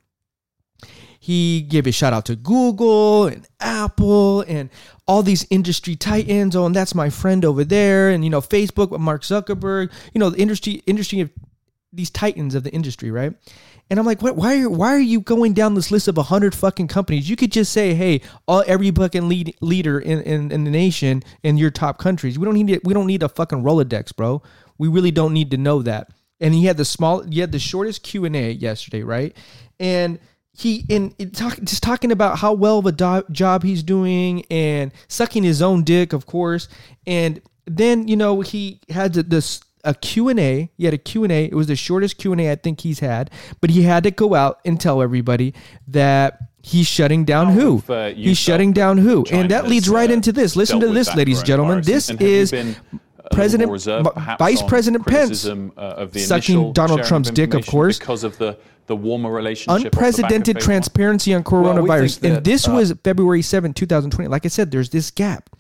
he 1.19 1.63
gave 1.63 1.87
a 1.87 1.93
shout 1.93 2.13
out 2.13 2.25
to 2.27 2.37
Google 2.37 3.27
and 3.27 3.47
Apple 3.61 4.43
and 4.43 4.71
all 5.07 5.23
these 5.23 5.47
industry 5.51 5.97
titans. 5.97 6.55
Oh, 6.57 6.67
and 6.67 6.75
that's 6.75 6.95
my 6.95 7.11
friend 7.11 7.45
over 7.45 7.65
there. 7.65 8.11
And 8.11 8.25
you 8.25 8.31
know, 8.31 8.41
Facebook, 8.41 8.99
Mark 8.99 9.23
Zuckerberg. 9.23 9.91
You 10.15 10.21
know, 10.21 10.31
the 10.31 10.41
industry 10.41 10.83
industry 10.87 11.21
of 11.21 11.31
these 11.93 12.11
titans 12.11 12.55
of 12.55 12.65
the 12.65 12.73
industry, 12.73 13.11
right? 13.11 13.35
And 13.91 13.99
I'm 13.99 14.05
like, 14.05 14.21
what? 14.21 14.37
Why 14.37 14.61
are 14.61 14.69
why 14.69 14.95
are 14.95 15.01
you 15.01 15.21
going 15.21 15.55
down 15.55 15.75
this 15.75 15.91
list 15.91 16.09
of 16.09 16.17
hundred 16.17 16.55
fucking 16.55 16.89
companies? 16.89 17.29
You 17.29 17.37
could 17.37 17.53
just 17.53 17.73
say, 17.73 17.95
hey, 17.95 18.21
all 18.47 18.63
every 18.67 18.91
fucking 18.91 19.29
lead, 19.29 19.57
leader 19.61 19.99
in, 19.99 20.21
in, 20.23 20.53
in 20.53 20.65
the 20.65 20.71
nation 20.71 21.23
in 21.43 21.57
your 21.57 21.71
top 21.71 21.99
countries. 21.99 22.39
We 22.39 22.45
don't 22.45 22.55
need 22.55 22.71
it. 22.71 22.85
We 22.85 22.93
don't 22.95 23.07
need 23.07 23.23
a 23.23 23.29
fucking 23.29 23.63
Rolodex, 23.63 24.15
bro. 24.15 24.43
We 24.77 24.89
really 24.89 25.11
don't 25.11 25.33
need 25.33 25.51
to 25.53 25.57
know 25.57 25.83
that. 25.83 26.11
And 26.41 26.55
he 26.55 26.67
had 26.67 26.77
the 26.77 26.85
small, 26.85 27.23
he 27.23 27.41
had 27.41 27.51
the 27.51 27.59
shortest 27.59 28.03
Q 28.03 28.27
and 28.27 28.37
A 28.37 28.53
yesterday, 28.53 29.03
right? 29.03 29.37
And 29.81 30.19
he 30.59 30.85
in, 30.89 31.15
in 31.19 31.31
talk, 31.31 31.59
just 31.61 31.83
talking 31.83 32.11
about 32.11 32.39
how 32.39 32.53
well 32.53 32.79
of 32.79 32.87
a 32.87 32.93
do, 32.93 33.23
job 33.31 33.63
he's 33.63 33.83
doing 33.83 34.45
and 34.51 34.93
sucking 35.07 35.45
his 35.45 35.63
own 35.63 35.85
dick, 35.85 36.13
of 36.13 36.27
course. 36.27 36.69
And 37.07 37.41
then 37.67 38.09
you 38.09 38.17
know 38.17 38.41
he 38.41 38.81
had 38.89 39.15
this 39.15 39.61
a 39.85 39.95
Q&A. 39.95 40.71
He 40.77 40.85
had 40.85 40.95
a 40.95 40.99
Q&A. 40.99 41.45
It 41.45 41.55
was 41.55 41.69
the 41.69 41.77
shortest 41.77 42.19
Q&A 42.19 42.51
I 42.51 42.57
think 42.57 42.81
he's 42.81 42.99
had, 42.99 43.31
but 43.61 43.71
he 43.71 43.83
had 43.83 44.03
to 44.03 44.11
go 44.11 44.35
out 44.35 44.59
and 44.65 44.81
tell 44.81 45.01
everybody 45.01 45.55
that 45.87 46.41
He's 46.61 46.87
shutting 46.87 47.25
down 47.25 47.53
who? 47.53 47.77
have, 47.77 47.91
uh, 47.91 48.09
He's 48.11 48.37
shutting 48.37 48.73
down 48.75 48.99
who? 48.99 49.25
And 49.31 49.51
that 49.53 49.69
leads 49.69 49.89
right 49.89 50.11
uh, 50.11 50.13
into 50.13 50.33
this. 50.33 50.55
Listen 50.55 50.81
to 50.81 50.89
this, 50.89 51.15
ladies 51.15 51.39
and 51.39 51.47
gentlemen. 51.47 51.81
This 51.83 52.11
And 52.11 52.21
is 52.21 52.51
been 52.51 52.77
President- 53.33 53.71
Vi- 53.81 54.03
perhaps, 54.11 54.39
Vice 54.39 54.63
President 54.63 55.07
Pence 55.07 55.47
uh, 55.47 56.09
sucking 56.15 56.73
Donald 56.73 57.05
Trump's 57.05 57.31
dick, 57.31 57.55
of 57.55 57.67
course. 57.67 57.99
because 57.99 58.25
of 58.25 58.39
the, 58.39 58.59
the 58.87 58.97
warmer 58.97 59.31
relationship. 59.31 59.93
unprecedented 59.93 60.59
transparency 60.61 61.35
on 61.35 61.43
Well, 61.43 61.63
we 61.63 61.69
coronavirus. 61.89 62.23
and 62.37 62.45
this 62.45 62.67
uh, 62.69 62.73
was 62.73 62.93
February 63.05 63.43
7, 63.43 63.73
2020. 63.75 64.29
Like 64.29 64.45
I 64.45 64.49
said, 64.49 64.71
there's 64.71 64.91
this 64.91 65.11
gap 65.11 65.51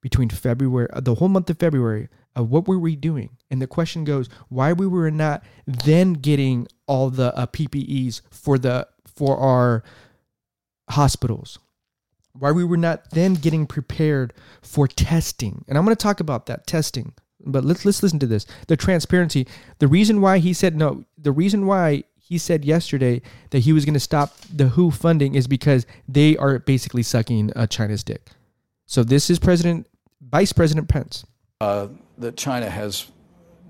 between 0.00 0.28
February, 0.28 0.88
uh, 0.92 1.00
the 1.00 1.14
whole 1.16 1.28
month 1.28 1.50
of 1.50 1.58
February, 1.58 2.08
of 2.36 2.50
what 2.50 2.68
were 2.68 2.78
we 2.78 2.94
doing? 2.94 3.30
And 3.50 3.60
the 3.60 3.66
question 3.66 4.04
goes, 4.04 4.28
why 4.48 4.72
we 4.72 4.86
were 4.86 5.10
not 5.10 5.42
then 5.66 6.12
getting 6.14 6.68
all 6.86 7.10
the 7.10 7.34
uh, 7.36 7.46
PPEs 7.46 8.20
for 8.30 8.58
the 8.58 8.86
for 9.06 9.36
our 9.38 9.82
hospitals? 10.90 11.58
Why 12.38 12.52
we 12.52 12.64
were 12.64 12.76
not 12.76 13.10
then 13.10 13.34
getting 13.34 13.66
prepared 13.66 14.32
for 14.62 14.86
testing? 14.86 15.64
And 15.68 15.76
I'm 15.76 15.84
going 15.84 15.96
to 15.96 16.02
talk 16.02 16.20
about 16.20 16.46
that 16.46 16.66
testing. 16.66 17.14
But 17.44 17.64
let's 17.64 17.84
let's 17.84 18.02
listen 18.02 18.18
to 18.20 18.26
this. 18.26 18.46
The 18.66 18.76
transparency. 18.76 19.46
The 19.78 19.88
reason 19.88 20.20
why 20.20 20.38
he 20.38 20.52
said 20.52 20.76
no. 20.76 21.04
The 21.16 21.32
reason 21.32 21.66
why 21.66 22.04
he 22.18 22.36
said 22.38 22.64
yesterday 22.64 23.22
that 23.50 23.60
he 23.60 23.72
was 23.72 23.84
going 23.84 23.94
to 23.94 24.00
stop 24.00 24.36
the 24.52 24.68
WHO 24.68 24.90
funding 24.90 25.34
is 25.34 25.46
because 25.46 25.86
they 26.06 26.36
are 26.36 26.58
basically 26.58 27.02
sucking 27.02 27.52
uh, 27.56 27.66
China's 27.66 28.04
dick. 28.04 28.30
So 28.86 29.02
this 29.04 29.30
is 29.30 29.38
President, 29.38 29.86
Vice 30.20 30.52
President 30.52 30.88
Pence. 30.88 31.24
uh, 31.60 31.88
that 32.18 32.36
China 32.36 32.68
has 32.68 33.06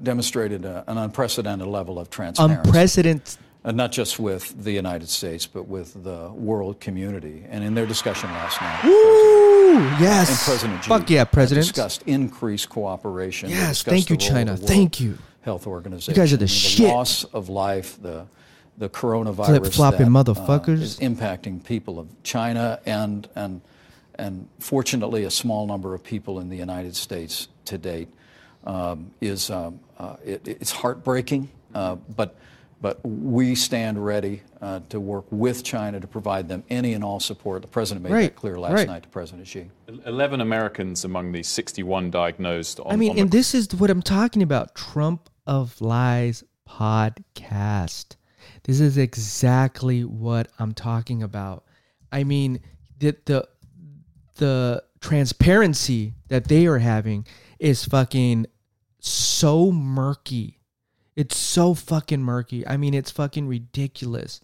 demonstrated 0.02 0.64
a, 0.64 0.84
an 0.86 0.96
unprecedented 0.98 1.66
level 1.66 1.98
of 1.98 2.08
transparency, 2.10 2.66
Unprecedented. 2.68 3.36
And 3.68 3.76
not 3.76 3.92
just 3.92 4.18
with 4.18 4.64
the 4.64 4.72
United 4.72 5.10
States, 5.10 5.46
but 5.46 5.68
with 5.68 6.02
the 6.02 6.30
world 6.30 6.80
community. 6.80 7.44
And 7.50 7.62
in 7.62 7.74
their 7.74 7.84
discussion 7.84 8.30
last 8.30 8.58
night, 8.62 8.82
Woo! 8.82 9.76
and 9.76 10.00
Yes. 10.00 10.46
President 10.46 10.82
Xi 10.82 10.88
Fuck 10.88 11.10
yeah, 11.10 11.22
uh, 11.22 11.24
President. 11.26 11.66
discussed 11.66 12.02
increased 12.06 12.70
cooperation. 12.70 13.50
Yes, 13.50 13.82
thank 13.82 14.08
you, 14.08 14.16
the 14.16 14.22
China. 14.22 14.56
Thank 14.56 15.00
you. 15.00 15.18
Health 15.42 15.66
Organization. 15.66 16.14
You 16.14 16.20
guys 16.20 16.32
are 16.32 16.38
the 16.38 16.44
and 16.44 16.50
shit. 16.50 16.88
loss 16.88 17.24
of 17.24 17.50
life, 17.50 18.00
the 18.00 18.26
the 18.78 18.88
coronavirus 18.88 19.46
Flip-flopping 19.46 20.12
that, 20.12 20.28
uh, 20.28 20.70
is 20.70 20.98
impacting 21.00 21.62
people 21.62 21.98
of 21.98 22.06
China 22.22 22.80
and 22.86 23.28
and 23.34 23.60
and 24.14 24.48
fortunately 24.60 25.24
a 25.24 25.30
small 25.30 25.66
number 25.66 25.94
of 25.94 26.02
people 26.02 26.40
in 26.40 26.48
the 26.48 26.56
United 26.56 26.96
States 26.96 27.48
to 27.66 27.76
date 27.76 28.08
um, 28.64 29.10
is 29.20 29.50
um, 29.50 29.80
uh, 29.98 30.16
it, 30.24 30.46
it's 30.48 30.70
heartbreaking, 30.70 31.50
uh, 31.74 31.96
but 32.16 32.36
but 32.80 33.00
we 33.04 33.54
stand 33.54 34.04
ready 34.04 34.42
uh, 34.60 34.80
to 34.88 35.00
work 35.00 35.24
with 35.30 35.64
China 35.64 35.98
to 36.00 36.06
provide 36.06 36.48
them 36.48 36.62
any 36.70 36.94
and 36.94 37.02
all 37.02 37.20
support. 37.20 37.62
The 37.62 37.68
president 37.68 38.04
made 38.04 38.12
Right, 38.12 38.22
that 38.34 38.36
clear 38.36 38.58
last 38.58 38.72
right. 38.72 38.86
night 38.86 39.02
to 39.02 39.08
President 39.08 39.46
Xi. 39.46 39.70
11 40.06 40.40
Americans 40.40 41.04
among 41.04 41.32
the 41.32 41.42
61 41.42 42.10
diagnosed 42.10 42.80
on 42.80 42.92
I 42.92 42.96
mean, 42.96 43.12
on 43.12 43.18
and 43.18 43.30
the 43.30 43.36
this 43.36 43.54
is 43.54 43.74
what 43.74 43.90
I'm 43.90 44.02
talking 44.02 44.42
about. 44.42 44.74
Trump 44.74 45.28
of 45.46 45.80
Lies 45.80 46.44
podcast. 46.68 48.16
This 48.64 48.80
is 48.80 48.98
exactly 48.98 50.04
what 50.04 50.48
I'm 50.58 50.72
talking 50.72 51.22
about. 51.22 51.64
I 52.12 52.24
mean, 52.24 52.60
the 52.98 53.16
the 53.24 53.48
the 54.36 54.84
transparency 55.00 56.14
that 56.28 56.48
they 56.48 56.66
are 56.66 56.78
having 56.78 57.26
is 57.58 57.84
fucking 57.84 58.46
so 59.00 59.72
murky. 59.72 60.57
It's 61.18 61.36
so 61.36 61.74
fucking 61.74 62.22
murky. 62.22 62.64
I 62.66 62.76
mean, 62.76 62.94
it's 62.94 63.10
fucking 63.10 63.48
ridiculous. 63.48 64.40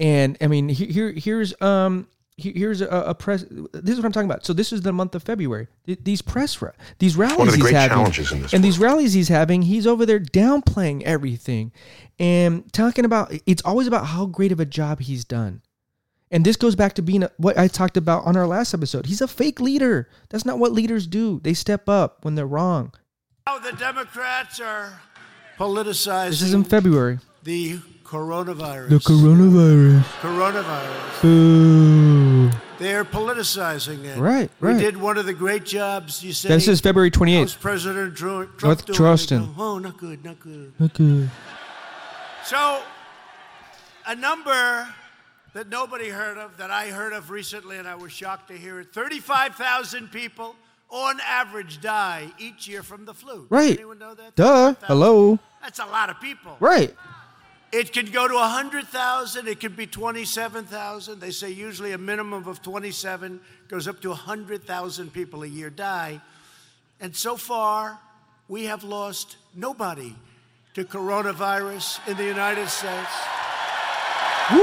And 0.00 0.36
I 0.40 0.48
mean, 0.48 0.68
he- 0.68 0.86
here 0.92 1.12
here's 1.12 1.54
um 1.62 2.08
here's 2.36 2.80
a, 2.80 2.86
a 2.88 3.14
press. 3.14 3.44
This 3.72 3.92
is 3.92 3.96
what 3.98 4.04
I'm 4.06 4.12
talking 4.12 4.28
about. 4.30 4.44
So 4.44 4.52
this 4.52 4.72
is 4.72 4.82
the 4.82 4.92
month 4.92 5.14
of 5.14 5.22
February. 5.22 5.68
These 5.86 6.22
press 6.22 6.60
ra- 6.60 6.72
these 6.98 7.16
rallies 7.16 7.38
of 7.40 7.46
the 7.46 7.52
he's 7.52 7.62
great 7.62 7.74
having, 7.74 7.96
challenges 7.98 8.32
in 8.32 8.42
this 8.42 8.52
and 8.52 8.64
these 8.64 8.78
rallies 8.78 9.12
he's 9.12 9.28
having, 9.28 9.62
he's 9.62 9.86
over 9.86 10.04
there 10.06 10.20
downplaying 10.20 11.02
everything 11.04 11.72
and 12.18 12.72
talking 12.72 13.04
about. 13.04 13.32
It's 13.46 13.62
always 13.64 13.86
about 13.86 14.06
how 14.06 14.26
great 14.26 14.50
of 14.52 14.60
a 14.60 14.66
job 14.66 15.00
he's 15.00 15.24
done. 15.24 15.62
And 16.30 16.44
this 16.44 16.56
goes 16.56 16.74
back 16.76 16.94
to 16.94 17.02
being 17.02 17.22
a, 17.22 17.30
what 17.38 17.56
I 17.56 17.68
talked 17.68 17.96
about 17.96 18.24
on 18.26 18.36
our 18.36 18.46
last 18.46 18.74
episode. 18.74 19.06
He's 19.06 19.20
a 19.22 19.28
fake 19.28 19.60
leader. 19.60 20.08
That's 20.28 20.44
not 20.44 20.58
what 20.58 20.72
leaders 20.72 21.06
do. 21.06 21.40
They 21.42 21.54
step 21.54 21.88
up 21.88 22.24
when 22.24 22.34
they're 22.34 22.46
wrong. 22.46 22.92
Now 23.46 23.58
the 23.58 23.72
Democrats 23.72 24.60
are 24.60 25.00
politicizing 25.58 26.28
This 26.30 26.42
is 26.42 26.54
in 26.54 26.64
February. 26.64 27.18
the 27.42 27.78
coronavirus. 28.04 28.88
The 28.90 28.98
coronavirus. 28.98 30.02
coronavirus. 30.20 31.22
Boo. 31.22 32.50
They're 32.78 33.04
politicizing 33.04 34.04
it. 34.04 34.18
Right, 34.18 34.50
right. 34.60 34.76
We 34.76 34.80
did 34.80 34.96
one 34.96 35.18
of 35.18 35.26
the 35.26 35.34
great 35.34 35.64
jobs. 35.64 36.22
You 36.22 36.32
said 36.32 36.52
This 36.52 36.68
is 36.68 36.80
February 36.80 37.10
28th. 37.10 37.38
How's 37.40 37.54
President 37.56 38.16
Trump 38.16 38.62
North 38.62 38.86
doing? 38.86 38.96
Charleston. 38.96 39.54
Oh, 39.58 39.78
not 39.78 39.98
good, 39.98 40.24
not 40.24 40.38
good. 40.38 40.72
Okay. 40.80 41.28
So, 42.44 42.80
a 44.06 44.14
number 44.14 44.88
that 45.54 45.68
nobody 45.68 46.08
heard 46.08 46.38
of, 46.38 46.56
that 46.58 46.70
I 46.70 46.86
heard 46.86 47.12
of 47.12 47.30
recently, 47.30 47.78
and 47.78 47.88
I 47.88 47.96
was 47.96 48.12
shocked 48.12 48.48
to 48.48 48.54
hear 48.56 48.78
it 48.80 48.92
35,000 48.94 50.10
people 50.12 50.54
on 50.88 51.18
average 51.26 51.80
die 51.80 52.30
each 52.38 52.68
year 52.68 52.82
from 52.82 53.04
the 53.04 53.12
flu. 53.12 53.46
Right. 53.50 53.76
Anyone 53.76 53.98
know 53.98 54.14
that? 54.14 54.36
Duh. 54.36 54.72
35,000. 54.74 54.86
Hello. 54.86 55.38
That's 55.62 55.78
a 55.78 55.86
lot 55.86 56.10
of 56.10 56.20
people. 56.20 56.56
Right. 56.60 56.94
It 57.70 57.92
could 57.92 58.12
go 58.12 58.26
to 58.26 58.34
100,000, 58.34 59.46
it 59.46 59.60
could 59.60 59.76
be 59.76 59.86
27,000. 59.86 61.20
They 61.20 61.30
say 61.30 61.50
usually 61.50 61.92
a 61.92 61.98
minimum 61.98 62.46
of 62.48 62.62
27 62.62 63.40
goes 63.68 63.86
up 63.86 64.00
to 64.00 64.08
100,000 64.08 65.12
people 65.12 65.42
a 65.42 65.46
year 65.46 65.68
die. 65.68 66.22
And 67.00 67.14
so 67.14 67.36
far, 67.36 67.98
we 68.48 68.64
have 68.64 68.84
lost 68.84 69.36
nobody 69.54 70.14
to 70.74 70.84
coronavirus 70.84 72.06
in 72.08 72.16
the 72.16 72.24
United 72.24 72.68
States. 72.68 73.10
Woo! 74.50 74.58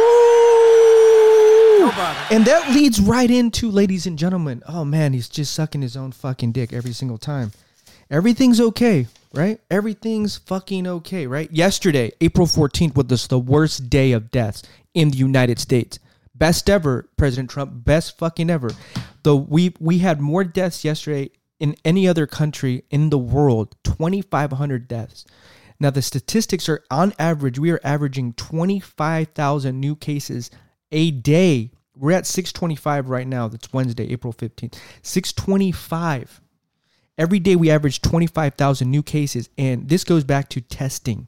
Nobody. 1.79 2.19
And 2.31 2.45
that 2.45 2.71
leads 2.73 2.99
right 2.99 3.29
into, 3.29 3.69
ladies 3.69 4.07
and 4.07 4.17
gentlemen. 4.17 4.63
Oh 4.67 4.83
man, 4.83 5.13
he's 5.13 5.29
just 5.29 5.53
sucking 5.53 5.83
his 5.83 5.95
own 5.95 6.11
fucking 6.11 6.53
dick 6.53 6.73
every 6.73 6.93
single 6.93 7.19
time. 7.19 7.51
Everything's 8.09 8.59
okay, 8.59 9.07
right? 9.35 9.59
Everything's 9.69 10.37
fucking 10.37 10.87
okay, 10.87 11.27
right? 11.27 11.51
Yesterday, 11.51 12.11
April 12.21 12.47
14th, 12.47 12.95
was 12.95 13.27
the 13.27 13.39
worst 13.39 13.89
day 13.89 14.11
of 14.13 14.31
deaths 14.31 14.63
in 14.93 15.11
the 15.11 15.17
United 15.17 15.59
States. 15.59 15.99
Best 16.33 16.69
ever, 16.69 17.09
President 17.17 17.49
Trump. 17.49 17.85
Best 17.85 18.17
fucking 18.17 18.49
ever. 18.49 18.71
Though 19.23 19.35
we 19.35 19.73
we 19.79 19.99
had 19.99 20.19
more 20.19 20.43
deaths 20.43 20.83
yesterday 20.83 21.31
in 21.59 21.75
any 21.85 22.07
other 22.07 22.27
country 22.27 22.83
in 22.89 23.09
the 23.09 23.17
world. 23.17 23.75
2,500 23.83 24.87
deaths. 24.87 25.25
Now 25.79 25.89
the 25.89 26.01
statistics 26.01 26.69
are 26.69 26.83
on 26.89 27.13
average, 27.19 27.59
we 27.59 27.71
are 27.71 27.81
averaging 27.83 28.33
25,000 28.33 29.79
new 29.79 29.95
cases 29.95 30.51
a 30.91 31.11
day. 31.11 31.71
We're 31.97 32.11
at 32.11 32.25
625 32.25 33.09
right 33.09 33.27
now. 33.27 33.47
That's 33.47 33.71
Wednesday, 33.71 34.11
April 34.11 34.33
15th. 34.33 34.77
625. 35.01 36.41
Every 37.17 37.39
day 37.39 37.55
we 37.55 37.69
average 37.69 38.01
25,000 38.01 38.89
new 38.89 39.01
cases 39.01 39.49
and 39.57 39.87
this 39.87 40.03
goes 40.03 40.23
back 40.23 40.49
to 40.49 40.61
testing. 40.61 41.27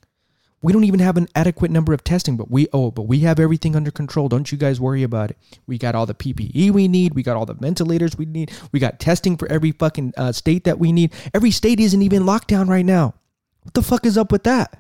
We 0.62 0.74
don't 0.74 0.84
even 0.84 1.00
have 1.00 1.18
an 1.18 1.28
adequate 1.36 1.70
number 1.70 1.94
of 1.94 2.04
testing, 2.04 2.36
but 2.36 2.50
we 2.50 2.68
oh, 2.74 2.90
but 2.90 3.04
we 3.04 3.20
have 3.20 3.40
everything 3.40 3.76
under 3.76 3.92
control. 3.92 4.28
Don't 4.28 4.52
you 4.52 4.58
guys 4.58 4.82
worry 4.82 5.04
about 5.04 5.30
it. 5.32 5.38
We 5.68 5.78
got 5.78 5.94
all 5.94 6.08
the 6.08 6.16
PPE 6.16 6.72
we 6.72 6.88
need. 6.88 7.14
We 7.14 7.22
got 7.22 7.38
all 7.38 7.46
the 7.46 7.54
ventilators 7.54 8.18
we 8.18 8.26
need. 8.26 8.52
We 8.72 8.80
got 8.80 9.00
testing 9.00 9.38
for 9.38 9.50
every 9.52 9.72
fucking 9.72 10.14
uh, 10.18 10.32
state 10.32 10.64
that 10.64 10.80
we 10.80 10.92
need. 10.92 11.14
Every 11.34 11.52
state 11.52 11.80
isn't 11.80 12.02
even 12.02 12.26
locked 12.26 12.48
down 12.48 12.68
right 12.68 12.86
now. 12.86 13.14
What 13.62 13.76
the 13.76 13.84
fuck 13.84 14.06
is 14.06 14.18
up 14.18 14.32
with 14.32 14.44
that? 14.44 14.80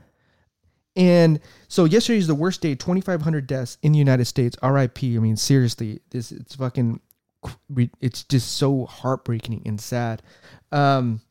And 0.95 1.39
so 1.67 1.85
yesterday 1.85 2.17
is 2.17 2.27
the 2.27 2.35
worst 2.35 2.59
day. 2.61 2.73
Twenty 2.73 3.01
five 3.01 3.21
hundred 3.21 3.45
deaths 3.45 3.77
in 3.83 3.91
the 3.91 3.99
United 3.99 4.25
States. 4.25 4.57
R.I.P. 4.63 5.15
I 5.15 5.19
mean, 5.19 5.37
seriously, 5.37 6.01
this 6.09 6.31
it's 6.31 6.55
fucking. 6.55 6.99
It's 8.01 8.23
just 8.23 8.57
so 8.57 8.85
heartbreaking 8.85 9.63
and 9.65 9.79
sad. 9.79 10.21
Um, 10.71 11.21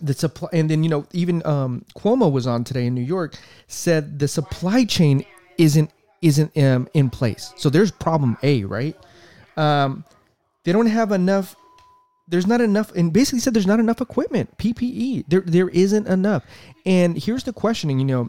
the 0.00 0.14
supply, 0.14 0.48
and 0.52 0.70
then 0.70 0.84
you 0.84 0.90
know 0.90 1.06
even 1.12 1.44
um, 1.46 1.84
Cuomo 1.96 2.30
was 2.30 2.46
on 2.46 2.64
today 2.64 2.86
in 2.86 2.94
New 2.94 3.02
York, 3.02 3.36
said 3.66 4.18
the 4.18 4.28
supply 4.28 4.84
chain 4.84 5.24
isn't 5.56 5.90
isn't 6.22 6.56
um, 6.56 6.88
in 6.94 7.10
place. 7.10 7.52
So 7.56 7.70
there's 7.70 7.90
problem 7.90 8.36
A, 8.42 8.64
right? 8.64 8.96
Um, 9.56 10.04
they 10.64 10.72
don't 10.72 10.86
have 10.86 11.12
enough 11.12 11.56
there's 12.28 12.46
not 12.46 12.60
enough 12.60 12.94
and 12.94 13.12
basically 13.12 13.40
said 13.40 13.54
there's 13.54 13.66
not 13.66 13.80
enough 13.80 14.00
equipment 14.00 14.56
ppe 14.58 15.24
there 15.28 15.40
there 15.40 15.70
isn't 15.70 16.06
enough 16.06 16.44
and 16.84 17.16
here's 17.16 17.44
the 17.44 17.52
questioning 17.52 17.98
you 17.98 18.04
know 18.04 18.28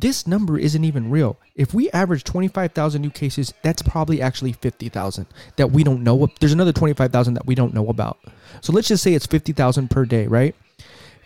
this 0.00 0.26
number 0.26 0.58
isn't 0.58 0.84
even 0.84 1.10
real 1.10 1.38
if 1.54 1.72
we 1.74 1.90
average 1.90 2.24
25,000 2.24 3.00
new 3.00 3.10
cases 3.10 3.52
that's 3.62 3.82
probably 3.82 4.20
actually 4.20 4.52
50,000 4.52 5.26
that 5.56 5.70
we 5.70 5.84
don't 5.84 6.02
know 6.02 6.28
there's 6.40 6.52
another 6.52 6.72
25,000 6.72 7.34
that 7.34 7.46
we 7.46 7.54
don't 7.54 7.74
know 7.74 7.88
about 7.88 8.18
so 8.60 8.72
let's 8.72 8.88
just 8.88 9.02
say 9.02 9.14
it's 9.14 9.26
50,000 9.26 9.90
per 9.90 10.04
day 10.04 10.26
right 10.26 10.54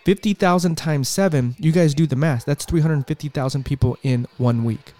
50,000 0.05 0.75
times 0.75 1.09
7 1.09 1.55
you 1.59 1.71
guys 1.71 1.93
do 1.93 2.07
the 2.07 2.15
math 2.15 2.45
that's 2.45 2.65
350,000 2.65 3.65
people 3.65 3.97
in 4.03 4.27
one 4.37 4.63
week 4.63 4.93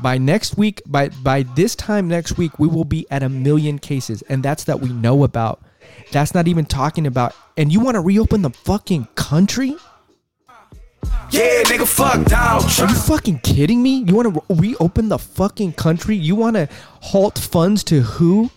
By 0.00 0.18
next 0.18 0.56
week, 0.58 0.82
by 0.86 1.10
by 1.10 1.44
this 1.44 1.76
time 1.76 2.08
next 2.08 2.36
week, 2.36 2.58
we 2.58 2.66
will 2.66 2.84
be 2.84 3.06
at 3.10 3.22
a 3.22 3.28
million 3.28 3.78
cases, 3.78 4.22
and 4.22 4.42
that's 4.42 4.64
that 4.64 4.80
we 4.80 4.88
know 4.88 5.22
about. 5.22 5.60
That's 6.10 6.34
not 6.34 6.48
even 6.48 6.64
talking 6.66 7.06
about. 7.06 7.34
And 7.56 7.72
you 7.72 7.80
want 7.80 7.94
to 7.94 8.00
reopen 8.00 8.42
the 8.42 8.50
fucking 8.50 9.08
country? 9.14 9.76
Yeah, 11.32 11.62
nigga, 11.62 11.86
fuck 11.86 12.26
Donald 12.26 12.64
Are 12.78 12.88
you 12.88 12.94
fucking 12.94 13.38
kidding 13.38 13.82
me? 13.82 14.02
You 14.02 14.14
want 14.14 14.34
to 14.34 14.42
re- 14.50 14.70
reopen 14.70 15.08
the 15.08 15.18
fucking 15.18 15.72
country? 15.72 16.14
You 16.14 16.36
want 16.36 16.56
to 16.56 16.68
halt 17.00 17.38
funds 17.38 17.82
to 17.84 18.02
who? 18.02 18.50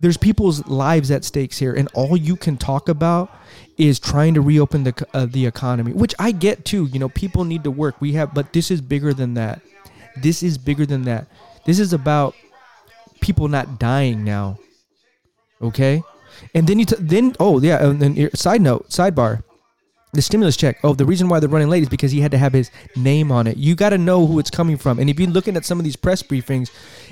There's 0.00 0.18
people's 0.18 0.66
lives 0.66 1.10
at 1.10 1.24
stakes 1.24 1.58
here, 1.58 1.74
and 1.74 1.88
all 1.94 2.16
you 2.16 2.36
can 2.36 2.56
talk 2.56 2.88
about 2.88 3.34
is 3.78 3.98
trying 3.98 4.34
to 4.34 4.40
reopen 4.40 4.84
the 4.84 5.06
uh, 5.12 5.26
the 5.26 5.46
economy, 5.46 5.92
which 5.92 6.14
I 6.18 6.30
get 6.30 6.64
too. 6.64 6.86
You 6.86 7.00
know, 7.00 7.08
people 7.08 7.44
need 7.44 7.64
to 7.64 7.70
work. 7.70 8.00
We 8.00 8.12
have, 8.12 8.32
but 8.32 8.52
this 8.52 8.70
is 8.70 8.80
bigger 8.80 9.12
than 9.12 9.34
that. 9.34 9.60
This 10.16 10.42
is 10.42 10.56
bigger 10.56 10.86
than 10.86 11.02
that. 11.04 11.26
This 11.64 11.80
is 11.80 11.92
about 11.92 12.36
people 13.20 13.48
not 13.48 13.80
dying 13.80 14.22
now. 14.22 14.58
Okay, 15.60 16.02
and 16.54 16.68
then 16.68 16.78
you 16.78 16.84
t- 16.84 16.96
then 17.00 17.34
oh 17.40 17.60
yeah, 17.60 17.84
and 17.84 18.00
then 18.00 18.30
side 18.36 18.60
note 18.60 18.90
sidebar 18.90 19.42
the 20.12 20.22
stimulus 20.22 20.56
check. 20.56 20.78
Oh, 20.82 20.94
the 20.94 21.04
reason 21.04 21.28
why 21.28 21.40
they're 21.40 21.48
running 21.48 21.68
late 21.68 21.82
is 21.82 21.88
because 21.88 22.10
he 22.10 22.20
had 22.20 22.30
to 22.30 22.38
have 22.38 22.52
his 22.52 22.70
name 22.96 23.30
on 23.30 23.46
it. 23.46 23.56
You 23.56 23.74
got 23.74 23.90
to 23.90 23.98
know 23.98 24.26
who 24.26 24.38
it's 24.38 24.50
coming 24.50 24.76
from. 24.76 24.98
And 24.98 25.10
if 25.10 25.20
you're 25.20 25.28
looking 25.28 25.56
at 25.56 25.64
some 25.64 25.78
of 25.78 25.84
these 25.84 25.96
press 25.96 26.22
briefings, 26.22 26.70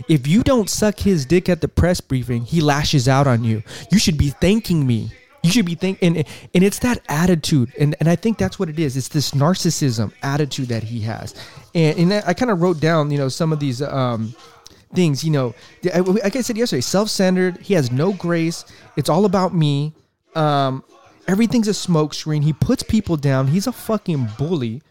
if 0.09 0.26
you 0.26 0.43
don't 0.43 0.71
suck 0.71 0.99
his 0.99 1.26
dick 1.26 1.49
at 1.49 1.61
the 1.61 1.69
press 1.69 2.00
briefing, 2.00 2.43
he 2.43 2.61
lashes 2.61 3.09
out 3.09 3.26
on 3.26 3.45
you. 3.45 3.62
You 3.91 3.99
should 3.99 4.17
be 4.17 4.31
thanking 4.31 4.87
me. 4.87 5.11
You 5.43 5.53
should 5.53 5.67
be 5.67 5.76
thinking, 5.76 6.17
and, 6.17 6.26
and 6.55 6.65
it's 6.65 6.81
that 6.81 7.03
attitude, 7.09 7.73
and, 7.79 7.95
and 8.00 8.09
I 8.09 8.17
think 8.17 8.37
that's 8.37 8.59
what 8.59 8.69
it 8.69 8.81
is. 8.81 8.97
It's 8.97 9.07
this 9.07 9.31
narcissism 9.31 10.12
attitude 10.23 10.67
that 10.71 10.83
he 10.83 11.00
has, 11.03 11.37
and 11.73 11.97
and 12.00 12.25
I 12.26 12.35
kind 12.35 12.50
of 12.50 12.61
wrote 12.61 12.81
down, 12.81 13.12
you 13.12 13.19
know, 13.19 13.29
some 13.29 13.53
of 13.53 13.61
these 13.61 13.81
um, 13.81 14.35
things. 14.93 15.23
You 15.23 15.31
know, 15.31 15.55
like 15.85 16.35
I 16.35 16.41
said 16.41 16.57
yesterday, 16.57 16.81
self-centered. 16.81 17.59
He 17.59 17.75
has 17.75 17.93
no 17.93 18.12
grace. 18.15 18.65
It's 18.97 19.09
all 19.09 19.25
about 19.25 19.55
me. 19.55 19.95
Um, 20.35 20.83
everything's 21.28 21.68
a 21.68 21.73
smokescreen. 21.73 22.42
He 22.45 22.52
puts 22.52 22.83
people 22.83 23.16
down. 23.16 23.49
He's 23.49 23.66
a 23.66 23.73
fucking 23.73 24.28
bully. 24.38 24.83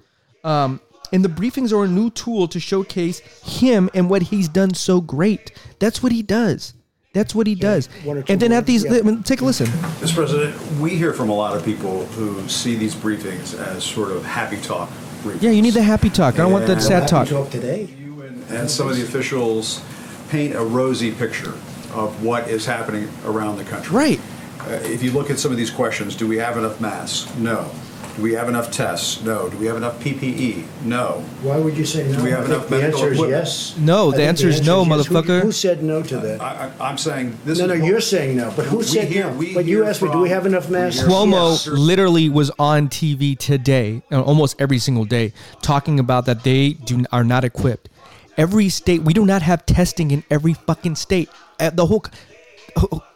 Um, 0.44 0.80
and 1.12 1.24
the 1.24 1.30
briefings 1.30 1.72
are 1.72 1.86
a 1.86 1.88
new 1.88 2.10
tool 2.10 2.48
to 2.50 2.60
showcase 2.60 3.20
him 3.44 3.90
and 3.94 4.10
what 4.10 4.24
he's 4.24 4.48
done 4.48 4.74
so 4.74 5.02
great. 5.02 5.52
That's 5.80 6.02
what 6.04 6.12
he 6.12 6.22
does. 6.22 6.74
That's 7.14 7.34
what 7.34 7.48
he 7.48 7.56
does. 7.56 7.88
one 8.04 8.18
or 8.18 8.24
two 8.24 8.34
And 8.34 8.42
then 8.42 8.52
at 8.52 8.66
these, 8.66 8.84
yeah. 8.84 8.96
I 8.98 9.02
mean, 9.02 9.24
take 9.24 9.40
a 9.42 9.46
listen. 9.46 9.68
Mr. 9.68 10.16
President, 10.16 10.80
we 10.82 10.98
hear 10.98 11.14
from 11.14 11.30
a 11.30 11.34
lot 11.34 11.56
of 11.56 11.64
people 11.64 12.06
who 12.08 12.48
see 12.50 12.76
these 12.76 12.94
briefings 12.94 13.58
as 13.58 13.84
sort 13.84 14.12
of 14.12 14.26
happy 14.26 14.58
talk 14.58 14.90
briefings. 15.24 15.42
Yeah, 15.42 15.52
you 15.52 15.62
need 15.62 15.76
the 15.76 15.82
happy 15.84 16.10
talk. 16.10 16.34
I 16.36 16.40
don't 16.40 16.52
want 16.52 16.68
that 16.68 16.74
And- 16.74 16.84
sad 16.84 17.08
talk. 17.08 17.28
today. 17.50 17.88
You 17.98 18.22
and, 18.24 18.44
and 18.52 18.70
some 18.70 18.90
of 18.90 18.98
the 18.98 19.04
officials 19.04 19.82
paint 20.30 20.56
a 20.56 20.62
rosy 20.62 21.12
picture 21.12 21.54
of 21.94 22.22
what 22.22 22.50
is 22.50 22.66
happening 22.66 23.08
around 23.26 23.56
the 23.58 23.64
country. 23.64 23.96
Right. 23.96 24.20
Uh, 24.68 24.72
if 24.84 25.04
you 25.04 25.12
look 25.12 25.30
at 25.30 25.40
some 25.40 25.52
of 25.52 25.58
these 25.58 25.70
questions, 25.72 26.16
do 26.16 26.28
we 26.28 26.38
have 26.38 26.58
enough 26.58 26.80
masks? 26.82 27.34
No. 27.38 27.70
Do 28.16 28.22
we 28.22 28.32
have 28.32 28.48
enough 28.48 28.72
tests? 28.72 29.22
No. 29.24 29.50
Do 29.50 29.58
we 29.58 29.66
have 29.66 29.76
enough 29.76 30.00
PPE? 30.02 30.64
No. 30.86 31.22
Why 31.42 31.58
would 31.58 31.76
you 31.78 31.84
say 31.86 32.08
no? 32.10 32.18
Do 32.18 32.24
we 32.24 32.30
have 32.32 32.46
I 32.46 32.48
think 32.48 32.56
enough 32.56 32.70
the 32.70 32.78
medical 32.80 33.04
answer 33.04 33.24
is 33.26 33.30
yes. 33.30 33.78
No, 33.78 34.08
I 34.08 34.12
the 34.12 34.18
think 34.18 34.30
answer 34.30 34.48
is 34.48 34.62
no, 34.66 34.84
yes. 34.86 34.88
Who- 35.08 35.14
motherfucker. 35.16 35.42
Who, 35.42 35.52
said 35.52 35.84
no 35.84 36.02
to 36.04 36.18
that? 36.20 36.42
I, 36.42 36.72
I, 36.80 36.90
I'm 36.90 36.98
saying 36.98 37.38
this 37.44 37.60
no, 37.60 37.66
is. 37.66 37.72
no, 37.72 37.80
what- 37.80 37.88
you're 37.90 38.00
saying 38.02 38.38
no, 38.38 38.54
but 38.56 38.66
who 38.68 38.78
We 38.78 38.84
said 38.84 39.10
hear- 39.10 39.30
no? 39.30 39.34
we 39.38 39.54
But 39.54 39.66
you 39.66 39.78
hear 39.82 39.86
asked 39.90 40.02
me, 40.02 40.10
do 40.12 40.20
we 40.20 40.30
from- 40.30 40.34
have 40.36 40.46
enough 40.46 40.68
we 40.70 40.78
masks? 40.78 41.02
hear- 41.02 41.10
Cuomo 41.10 41.52
Yes. 41.52 41.68
literally 41.68 42.30
was 42.30 42.52
on 42.58 42.88
TV 42.88 43.36
today, 43.38 44.02
uh, 44.12 44.22
almost 44.22 44.56
every 44.60 44.80
single 44.80 45.04
day, 45.06 45.34
talking 45.62 46.00
about 46.00 46.26
that 46.26 46.44
they 46.46 46.74
do 46.74 47.04
are 47.12 47.26
not 47.26 47.44
equipped. 47.44 47.90
Every 48.38 48.70
state, 48.70 49.04
we 49.04 49.14
do 49.14 49.26
not 49.26 49.42
have 49.42 49.66
testing 49.66 50.12
in 50.12 50.24
every 50.32 50.54
fucking 50.54 50.96
state. 50.96 51.28
Uh, 51.60 51.70
the 51.70 51.86
whole, 51.86 52.06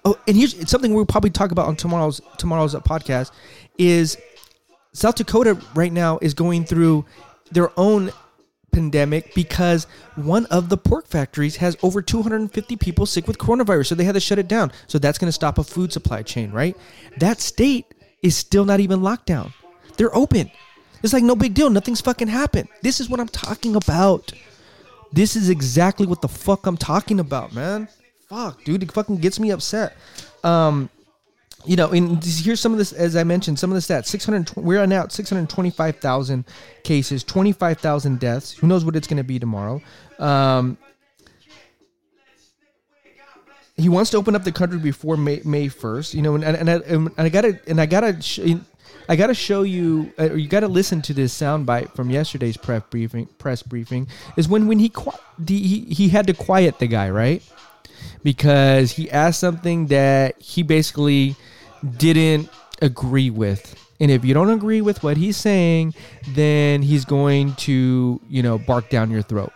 oh, 0.09 0.19
and 0.27 0.35
here's 0.35 0.69
something 0.69 0.93
we'll 0.93 1.05
probably 1.05 1.29
talk 1.29 1.51
about 1.51 1.67
on 1.67 1.75
tomorrow's 1.75 2.21
tomorrow's 2.37 2.75
uh, 2.75 2.79
podcast. 2.81 3.31
Is 3.77 4.17
South 4.93 5.15
Dakota 5.15 5.59
right 5.75 5.91
now 5.91 6.19
is 6.21 6.33
going 6.33 6.65
through 6.65 7.05
their 7.51 7.71
own 7.79 8.11
pandemic 8.71 9.33
because 9.33 9.87
one 10.15 10.45
of 10.47 10.69
the 10.69 10.77
pork 10.77 11.07
factories 11.07 11.55
has 11.57 11.77
over 11.81 12.01
250 12.01 12.75
people 12.75 13.05
sick 13.05 13.27
with 13.27 13.37
coronavirus. 13.37 13.87
So 13.87 13.95
they 13.95 14.03
had 14.03 14.13
to 14.13 14.19
shut 14.19 14.39
it 14.39 14.47
down. 14.47 14.71
So 14.87 14.99
that's 14.99 15.17
going 15.17 15.27
to 15.29 15.33
stop 15.33 15.57
a 15.57 15.63
food 15.63 15.91
supply 15.91 16.23
chain, 16.23 16.51
right? 16.51 16.77
That 17.17 17.39
state 17.39 17.85
is 18.21 18.35
still 18.35 18.65
not 18.65 18.79
even 18.79 19.01
locked 19.01 19.25
down. 19.25 19.53
They're 19.97 20.15
open. 20.15 20.51
It's 21.01 21.13
like 21.13 21.23
no 21.23 21.35
big 21.35 21.53
deal. 21.53 21.69
Nothing's 21.69 22.01
fucking 22.01 22.27
happened. 22.27 22.69
This 22.81 22.99
is 22.99 23.09
what 23.09 23.19
I'm 23.19 23.27
talking 23.27 23.75
about. 23.75 24.31
This 25.11 25.35
is 25.35 25.49
exactly 25.49 26.05
what 26.05 26.21
the 26.21 26.27
fuck 26.27 26.65
I'm 26.65 26.77
talking 26.77 27.19
about, 27.19 27.53
man. 27.53 27.87
Fuck, 28.29 28.63
dude, 28.63 28.83
it 28.83 28.91
fucking 28.91 29.17
gets 29.17 29.39
me 29.39 29.49
upset. 29.49 29.97
Um, 30.43 30.89
you 31.65 31.75
know, 31.75 31.89
and 31.89 32.23
here's 32.23 32.59
some 32.59 32.71
of 32.71 32.77
this, 32.77 32.93
as 32.93 33.15
I 33.15 33.23
mentioned, 33.23 33.59
some 33.59 33.71
of 33.71 33.75
the 33.75 33.81
stats. 33.81 34.05
600, 34.05 34.55
we're 34.55 34.85
now 34.85 35.03
at 35.03 35.11
625,000 35.11 36.45
cases, 36.83 37.23
25,000 37.23 38.19
deaths. 38.19 38.51
Who 38.51 38.67
knows 38.67 38.85
what 38.85 38.95
it's 38.95 39.07
going 39.07 39.17
to 39.17 39.23
be 39.23 39.39
tomorrow? 39.39 39.81
Um, 40.19 40.77
he 43.75 43.89
wants 43.89 44.11
to 44.11 44.17
open 44.17 44.35
up 44.35 44.43
the 44.43 44.51
country 44.51 44.77
before 44.77 45.17
May, 45.17 45.41
May 45.43 45.67
1st, 45.67 46.13
you 46.13 46.21
know, 46.21 46.35
and, 46.35 46.43
and, 46.43 46.69
I, 46.69 46.75
and 46.75 47.11
I 47.17 47.29
gotta, 47.29 47.59
and 47.67 47.81
I 47.81 47.85
gotta, 47.85 48.21
sh- 48.21 48.55
I 49.07 49.15
gotta 49.15 49.33
show 49.33 49.63
you, 49.63 50.13
uh, 50.19 50.29
or 50.29 50.37
you 50.37 50.47
gotta 50.47 50.67
listen 50.67 51.01
to 51.03 51.13
this 51.13 51.37
soundbite 51.37 51.95
from 51.95 52.09
yesterday's 52.09 52.57
press 52.57 52.83
briefing, 52.89 53.25
press 53.37 53.63
briefing 53.63 54.07
is 54.37 54.47
when, 54.47 54.67
when 54.67 54.79
he, 54.79 54.91
he, 55.47 55.79
he 55.85 56.09
had 56.09 56.27
to 56.27 56.33
quiet 56.33 56.77
the 56.79 56.87
guy, 56.87 57.09
right? 57.09 57.41
Because 58.23 58.91
he 58.91 59.09
asked 59.11 59.39
something 59.39 59.87
that 59.87 60.41
he 60.41 60.63
basically 60.63 61.35
didn't 61.97 62.49
agree 62.81 63.29
with. 63.29 63.75
And 63.99 64.09
if 64.09 64.23
you 64.23 64.33
don't 64.33 64.49
agree 64.49 64.81
with 64.81 65.03
what 65.03 65.17
he's 65.17 65.37
saying, 65.37 65.93
then 66.29 66.81
he's 66.81 67.05
going 67.05 67.55
to, 67.55 68.21
you 68.29 68.43
know, 68.43 68.57
bark 68.57 68.89
down 68.89 69.11
your 69.11 69.21
throat. 69.21 69.51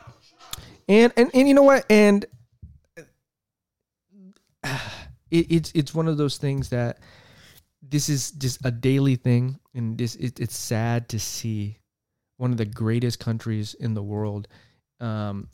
And 0.88 1.13
and, 1.15 1.32
and 1.34 1.47
you 1.47 1.53
know 1.53 1.63
what? 1.63 1.86
And 1.89 2.25
it, 5.32 5.51
it's 5.51 5.71
it's 5.73 5.93
one 5.93 6.08
of 6.08 6.17
those 6.17 6.38
things 6.38 6.69
that 6.69 6.99
this 7.82 8.10
is 8.10 8.32
just 8.32 8.65
a 8.65 8.71
daily 8.71 9.15
thing, 9.15 9.60
and 9.73 9.97
this 9.97 10.15
it, 10.15 10.39
it's 10.39 10.58
sad 10.58 11.10
to 11.10 11.19
see 11.19 11.79
one 12.38 12.51
of 12.51 12.58
the 12.58 12.65
greatest 12.65 13.19
countries 13.19 13.73
in 13.75 13.93
the 13.93 14.03
world 14.03 14.47
um, 14.99 15.47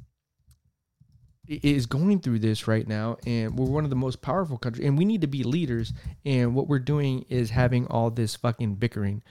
is 1.50 1.88
going 1.88 2.20
through 2.20 2.38
this 2.40 2.68
right 2.68 2.88
now 2.88 3.18
and 3.26 3.58
we're 3.58 3.66
one 3.66 3.84
of 3.84 3.90
the 3.90 3.96
most 3.96 4.22
powerful 4.22 4.58
countries 4.58 4.86
and 4.86 4.98
we 4.98 5.04
need 5.04 5.22
to 5.22 5.28
be 5.28 5.44
leaders 5.44 5.94
and 6.24 6.54
what 6.54 6.68
we're 6.68 6.78
doing 6.78 7.26
is 7.28 7.50
having 7.50 7.88
all 7.88 8.12
this 8.12 8.36
fucking 8.36 8.76
bickering 8.76 9.24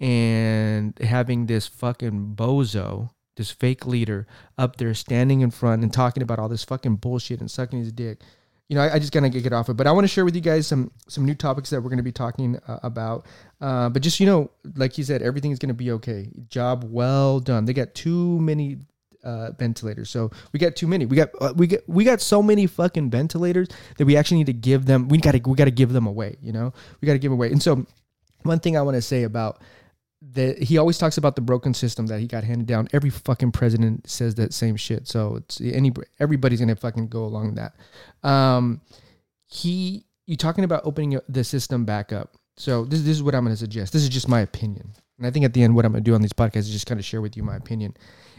and 0.00 0.98
having 0.98 1.46
this 1.46 1.66
fucking 1.66 2.34
bozo 2.34 3.10
this 3.36 3.50
fake 3.50 3.86
leader 3.86 4.26
up 4.56 4.76
there 4.76 4.94
standing 4.94 5.42
in 5.42 5.50
front 5.50 5.82
and 5.82 5.92
talking 5.92 6.22
about 6.22 6.38
all 6.38 6.48
this 6.48 6.64
fucking 6.64 6.96
bullshit 6.96 7.40
and 7.40 7.50
sucking 7.50 7.78
his 7.78 7.92
dick 7.92 8.22
you 8.68 8.74
know, 8.76 8.82
I, 8.82 8.94
I 8.94 8.98
just 8.98 9.12
gotta 9.12 9.30
get 9.30 9.52
off 9.52 9.70
it. 9.70 9.74
But 9.74 9.86
I 9.86 9.92
want 9.92 10.04
to 10.04 10.08
share 10.08 10.24
with 10.24 10.34
you 10.34 10.42
guys 10.42 10.66
some 10.66 10.90
some 11.08 11.24
new 11.24 11.34
topics 11.34 11.70
that 11.70 11.80
we're 11.80 11.88
gonna 11.88 12.02
be 12.02 12.12
talking 12.12 12.58
uh, 12.68 12.78
about. 12.82 13.26
Uh, 13.60 13.88
but 13.88 14.02
just 14.02 14.20
you 14.20 14.26
know, 14.26 14.50
like 14.76 14.92
he 14.92 15.02
said, 15.02 15.22
everything 15.22 15.52
is 15.52 15.58
gonna 15.58 15.72
be 15.72 15.90
okay. 15.92 16.28
Job 16.48 16.84
well 16.84 17.40
done. 17.40 17.64
They 17.64 17.72
got 17.72 17.94
too 17.94 18.38
many 18.40 18.76
uh, 19.24 19.50
ventilators, 19.58 20.10
so 20.10 20.30
we 20.52 20.58
got 20.58 20.76
too 20.76 20.86
many. 20.86 21.06
We 21.06 21.16
got 21.16 21.30
uh, 21.40 21.52
we 21.56 21.66
got 21.66 21.80
we 21.86 22.04
got 22.04 22.20
so 22.20 22.42
many 22.42 22.66
fucking 22.66 23.10
ventilators 23.10 23.68
that 23.96 24.06
we 24.06 24.16
actually 24.16 24.38
need 24.38 24.46
to 24.46 24.52
give 24.52 24.86
them. 24.86 25.08
We 25.08 25.18
gotta 25.18 25.40
we 25.44 25.54
gotta 25.54 25.70
give 25.70 25.92
them 25.92 26.06
away. 26.06 26.36
You 26.42 26.52
know, 26.52 26.72
we 27.00 27.06
gotta 27.06 27.18
give 27.18 27.32
away. 27.32 27.50
And 27.50 27.62
so, 27.62 27.86
one 28.42 28.60
thing 28.60 28.76
I 28.76 28.82
want 28.82 28.96
to 28.96 29.02
say 29.02 29.24
about 29.24 29.60
that 30.20 30.60
he 30.60 30.78
always 30.78 30.98
talks 30.98 31.16
about 31.16 31.36
the 31.36 31.40
broken 31.40 31.72
system 31.72 32.06
that 32.06 32.20
he 32.20 32.26
got 32.26 32.44
handed 32.44 32.66
down. 32.66 32.88
Every 32.92 33.10
fucking 33.10 33.52
president 33.52 34.08
says 34.08 34.34
that 34.36 34.52
same 34.52 34.76
shit. 34.76 35.06
So 35.06 35.36
it's 35.36 35.60
any 35.60 35.92
everybody's 36.18 36.60
gonna 36.60 36.76
fucking 36.76 37.08
go 37.08 37.24
along 37.24 37.54
that. 37.54 37.74
Um, 38.28 38.80
he 39.46 40.06
you 40.26 40.36
talking 40.36 40.64
about 40.64 40.82
opening 40.84 41.18
the 41.28 41.44
system 41.44 41.84
back 41.84 42.12
up. 42.12 42.34
So 42.56 42.84
this 42.84 43.02
this 43.02 43.16
is 43.16 43.22
what 43.22 43.34
I'm 43.34 43.44
gonna 43.44 43.56
suggest. 43.56 43.92
This 43.92 44.02
is 44.02 44.08
just 44.08 44.28
my 44.28 44.40
opinion, 44.40 44.92
and 45.18 45.26
I 45.26 45.30
think 45.30 45.44
at 45.44 45.54
the 45.54 45.62
end 45.62 45.74
what 45.76 45.84
I'm 45.84 45.92
gonna 45.92 46.02
do 46.02 46.14
on 46.14 46.22
these 46.22 46.32
podcasts 46.32 46.58
is 46.58 46.72
just 46.72 46.86
kind 46.86 46.98
of 46.98 47.06
share 47.06 47.20
with 47.20 47.36
you 47.36 47.44
my 47.44 47.56
opinion. 47.56 47.96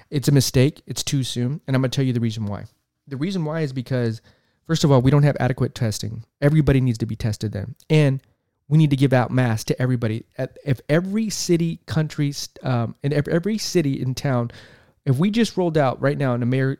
It's 0.09 0.27
a 0.27 0.31
mistake. 0.31 0.81
It's 0.87 1.03
too 1.03 1.23
soon, 1.23 1.61
and 1.67 1.75
I'm 1.75 1.81
gonna 1.81 1.89
tell 1.89 2.05
you 2.05 2.13
the 2.13 2.19
reason 2.19 2.45
why. 2.45 2.65
The 3.07 3.17
reason 3.17 3.45
why 3.45 3.61
is 3.61 3.73
because 3.73 4.21
first 4.65 4.83
of 4.83 4.91
all, 4.91 5.01
we 5.01 5.11
don't 5.11 5.23
have 5.23 5.37
adequate 5.39 5.75
testing. 5.75 6.23
Everybody 6.41 6.81
needs 6.81 6.97
to 6.99 7.05
be 7.05 7.15
tested 7.15 7.51
then, 7.51 7.75
and 7.89 8.21
we 8.67 8.77
need 8.77 8.91
to 8.91 8.95
give 8.95 9.13
out 9.13 9.31
masks 9.31 9.65
to 9.65 9.81
everybody. 9.81 10.25
If 10.63 10.79
every 10.87 11.29
city, 11.29 11.79
country, 11.87 12.33
um, 12.63 12.95
and 13.03 13.13
ev- 13.13 13.27
every 13.27 13.57
city 13.57 13.99
in 13.99 14.13
town, 14.13 14.51
if 15.05 15.17
we 15.17 15.31
just 15.31 15.57
rolled 15.57 15.77
out 15.77 15.99
right 15.99 16.17
now, 16.17 16.33
and 16.33 16.41
the 16.41 16.45
mayor 16.45 16.77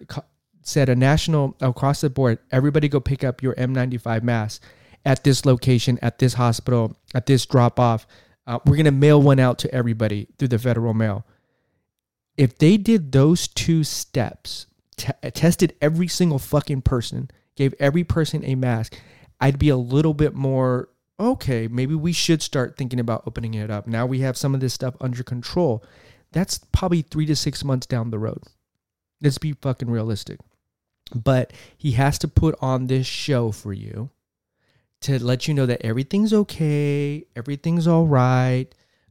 said 0.62 0.88
a 0.88 0.96
national 0.96 1.56
across 1.62 2.02
the 2.02 2.10
board, 2.10 2.38
everybody 2.52 2.88
go 2.88 3.00
pick 3.00 3.24
up 3.24 3.42
your 3.42 3.56
N95 3.56 4.22
mask 4.24 4.64
at 5.06 5.24
this 5.24 5.46
location, 5.46 5.98
at 6.02 6.20
this 6.20 6.36
hospital, 6.36 6.96
at 7.16 7.26
this 7.26 7.46
drop 7.46 7.80
off. 7.80 8.06
Uh, 8.46 8.60
we're 8.66 8.78
gonna 8.78 8.92
mail 8.92 9.22
one 9.22 9.40
out 9.40 9.58
to 9.60 9.74
everybody 9.74 10.28
through 10.38 10.48
the 10.48 10.60
federal 10.60 10.94
mail. 10.94 11.26
If 12.40 12.58
they 12.58 12.78
did 12.78 13.12
those 13.12 13.50
two 13.50 13.84
steps, 13.84 14.66
t- 14.96 15.12
tested 15.34 15.76
every 15.82 16.08
single 16.08 16.40
fucking 16.40 16.84
person, 16.84 17.30
gave 17.58 17.76
every 17.82 18.06
person 18.06 18.46
a 18.46 18.56
mask, 18.56 18.98
I'd 19.42 19.60
be 19.60 19.68
a 19.68 19.76
little 19.76 20.14
bit 20.14 20.34
more 20.34 20.88
okay. 21.20 21.68
Maybe 21.68 21.96
we 21.96 22.14
should 22.14 22.42
start 22.42 22.78
thinking 22.78 22.98
about 22.98 23.24
opening 23.28 23.56
it 23.56 23.70
up. 23.70 23.88
Now 23.88 24.06
we 24.06 24.22
have 24.22 24.38
some 24.38 24.56
of 24.56 24.62
this 24.62 24.74
stuff 24.74 24.96
under 25.02 25.22
control. 25.22 25.84
That's 26.32 26.60
probably 26.72 27.02
three 27.02 27.26
to 27.26 27.36
six 27.36 27.66
months 27.66 27.86
down 27.86 28.10
the 28.10 28.20
road. 28.20 28.44
Let's 29.22 29.38
be 29.38 29.52
fucking 29.52 29.90
realistic. 29.90 30.40
But 31.14 31.52
he 31.78 31.92
has 31.92 32.18
to 32.20 32.30
put 32.30 32.56
on 32.62 32.88
this 32.88 33.06
show 33.06 33.52
for 33.52 33.74
you 33.74 34.12
to 35.02 35.22
let 35.22 35.46
you 35.46 35.54
know 35.54 35.66
that 35.66 35.82
everything's 35.86 36.32
okay, 36.32 37.26
everything's 37.36 37.86
all 37.86 38.08
right, 38.08 38.68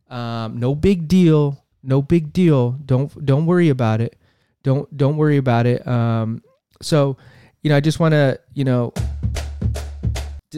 um, 0.08 0.58
no 0.58 0.74
big 0.74 1.08
deal, 1.08 1.62
no 1.88 2.02
big 2.02 2.32
deal. 2.32 2.72
Don't 2.84 3.24
don't 3.24 3.46
worry 3.46 3.70
about 3.70 4.00
it. 4.00 4.16
Don't 4.62 4.94
don't 4.96 5.16
worry 5.16 5.38
about 5.38 5.66
it. 5.66 5.86
Um, 5.86 6.42
so, 6.82 7.16
you 7.62 7.70
know, 7.70 7.76
I 7.76 7.80
just 7.80 7.98
want 7.98 8.12
to, 8.12 8.38
you 8.54 8.64
know, 8.64 8.92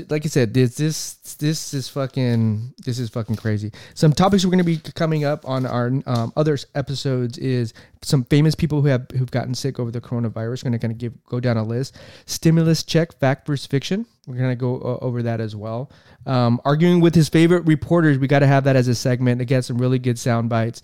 like 0.08 0.24
I 0.24 0.28
said, 0.28 0.52
this 0.52 0.74
this 0.74 1.14
this 1.34 1.72
is 1.72 1.88
fucking 1.88 2.74
this 2.84 2.98
is 2.98 3.10
fucking 3.10 3.36
crazy. 3.36 3.72
Some 3.94 4.12
topics 4.12 4.44
we're 4.44 4.50
going 4.50 4.58
to 4.58 4.64
be 4.64 4.78
coming 4.94 5.24
up 5.24 5.48
on 5.48 5.66
our 5.66 5.92
um, 6.06 6.32
other 6.36 6.58
episodes 6.74 7.38
is 7.38 7.74
some 8.02 8.24
famous 8.24 8.54
people 8.54 8.82
who 8.82 8.88
have 8.88 9.06
who've 9.12 9.30
gotten 9.30 9.54
sick 9.54 9.78
over 9.78 9.90
the 9.90 10.00
coronavirus. 10.00 10.64
We're 10.64 10.70
going 10.70 10.72
to 10.72 10.78
kind 10.78 10.92
of 10.92 10.98
give 10.98 11.24
go 11.26 11.40
down 11.40 11.56
a 11.56 11.62
list. 11.62 11.96
Stimulus 12.26 12.82
check, 12.82 13.18
fact 13.18 13.46
versus 13.46 13.66
fiction. 13.66 14.06
We're 14.26 14.36
going 14.36 14.50
to 14.50 14.56
go 14.56 14.76
uh, 14.76 15.04
over 15.04 15.22
that 15.22 15.40
as 15.40 15.56
well. 15.56 15.90
Um, 16.26 16.60
arguing 16.64 17.00
with 17.00 17.14
his 17.14 17.28
favorite 17.28 17.66
reporters. 17.66 18.18
We 18.18 18.26
got 18.26 18.40
to 18.40 18.46
have 18.46 18.64
that 18.64 18.76
as 18.76 18.88
a 18.88 18.94
segment. 18.94 19.40
Again, 19.40 19.62
some 19.62 19.78
really 19.78 19.98
good 19.98 20.18
sound 20.18 20.48
bites. 20.48 20.82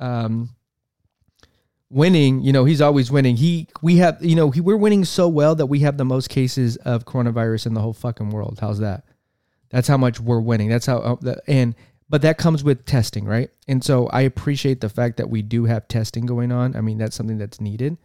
Um, 0.00 0.56
winning, 1.90 2.40
you 2.40 2.52
know, 2.52 2.64
he's 2.64 2.80
always 2.80 3.10
winning. 3.10 3.36
He, 3.36 3.68
we 3.82 3.96
have, 3.96 4.24
you 4.24 4.36
know, 4.36 4.50
he, 4.50 4.60
we're 4.60 4.76
winning 4.76 5.04
so 5.04 5.28
well 5.28 5.54
that 5.56 5.66
we 5.66 5.80
have 5.80 5.96
the 5.96 6.04
most 6.04 6.30
cases 6.30 6.76
of 6.78 7.04
coronavirus 7.04 7.66
in 7.66 7.74
the 7.74 7.80
whole 7.80 7.92
fucking 7.92 8.30
world. 8.30 8.58
How's 8.60 8.78
that? 8.78 9.04
That's 9.70 9.88
how 9.88 9.96
much 9.96 10.20
we're 10.20 10.40
winning. 10.40 10.68
That's 10.68 10.86
how, 10.86 10.98
uh, 10.98 11.34
and, 11.46 11.74
but 12.08 12.22
that 12.22 12.38
comes 12.38 12.64
with 12.64 12.86
testing, 12.86 13.24
right? 13.24 13.50
And 13.68 13.84
so 13.84 14.06
I 14.08 14.22
appreciate 14.22 14.80
the 14.80 14.88
fact 14.88 15.16
that 15.18 15.30
we 15.30 15.42
do 15.42 15.64
have 15.64 15.86
testing 15.86 16.26
going 16.26 16.50
on. 16.50 16.74
I 16.74 16.80
mean, 16.80 16.98
that's 16.98 17.14
something 17.14 17.38
that's 17.38 17.60
needed. 17.60 17.98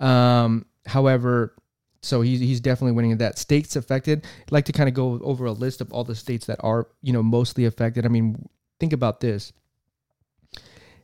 Um, 0.00 0.66
however, 0.86 1.54
so 2.02 2.20
he's, 2.20 2.40
he's 2.40 2.60
definitely 2.60 2.92
winning 2.92 3.16
that. 3.18 3.38
States 3.38 3.76
affected, 3.76 4.26
I'd 4.42 4.52
like 4.52 4.66
to 4.66 4.72
kind 4.72 4.88
of 4.88 4.94
go 4.94 5.18
over 5.22 5.46
a 5.46 5.52
list 5.52 5.80
of 5.80 5.92
all 5.92 6.04
the 6.04 6.14
states 6.14 6.46
that 6.46 6.60
are, 6.60 6.88
you 7.02 7.12
know, 7.12 7.22
mostly 7.22 7.64
affected. 7.64 8.04
I 8.04 8.08
mean, 8.08 8.48
think 8.80 8.92
about 8.92 9.20
this 9.20 9.52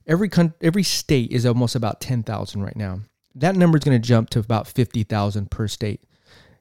every 0.07 0.29
con- 0.29 0.55
every 0.61 0.83
state 0.83 1.31
is 1.31 1.47
almost 1.47 1.75
about 1.75 2.01
10,000 2.01 2.63
right 2.63 2.77
now. 2.77 3.01
That 3.35 3.57
number 3.57 3.79
is 3.79 3.85
going 3.85 4.01
to 4.01 4.07
jump 4.07 4.31
to 4.31 4.39
about 4.39 4.69
50,000 4.69 5.51
per 5.51 5.67
state. 5.69 6.03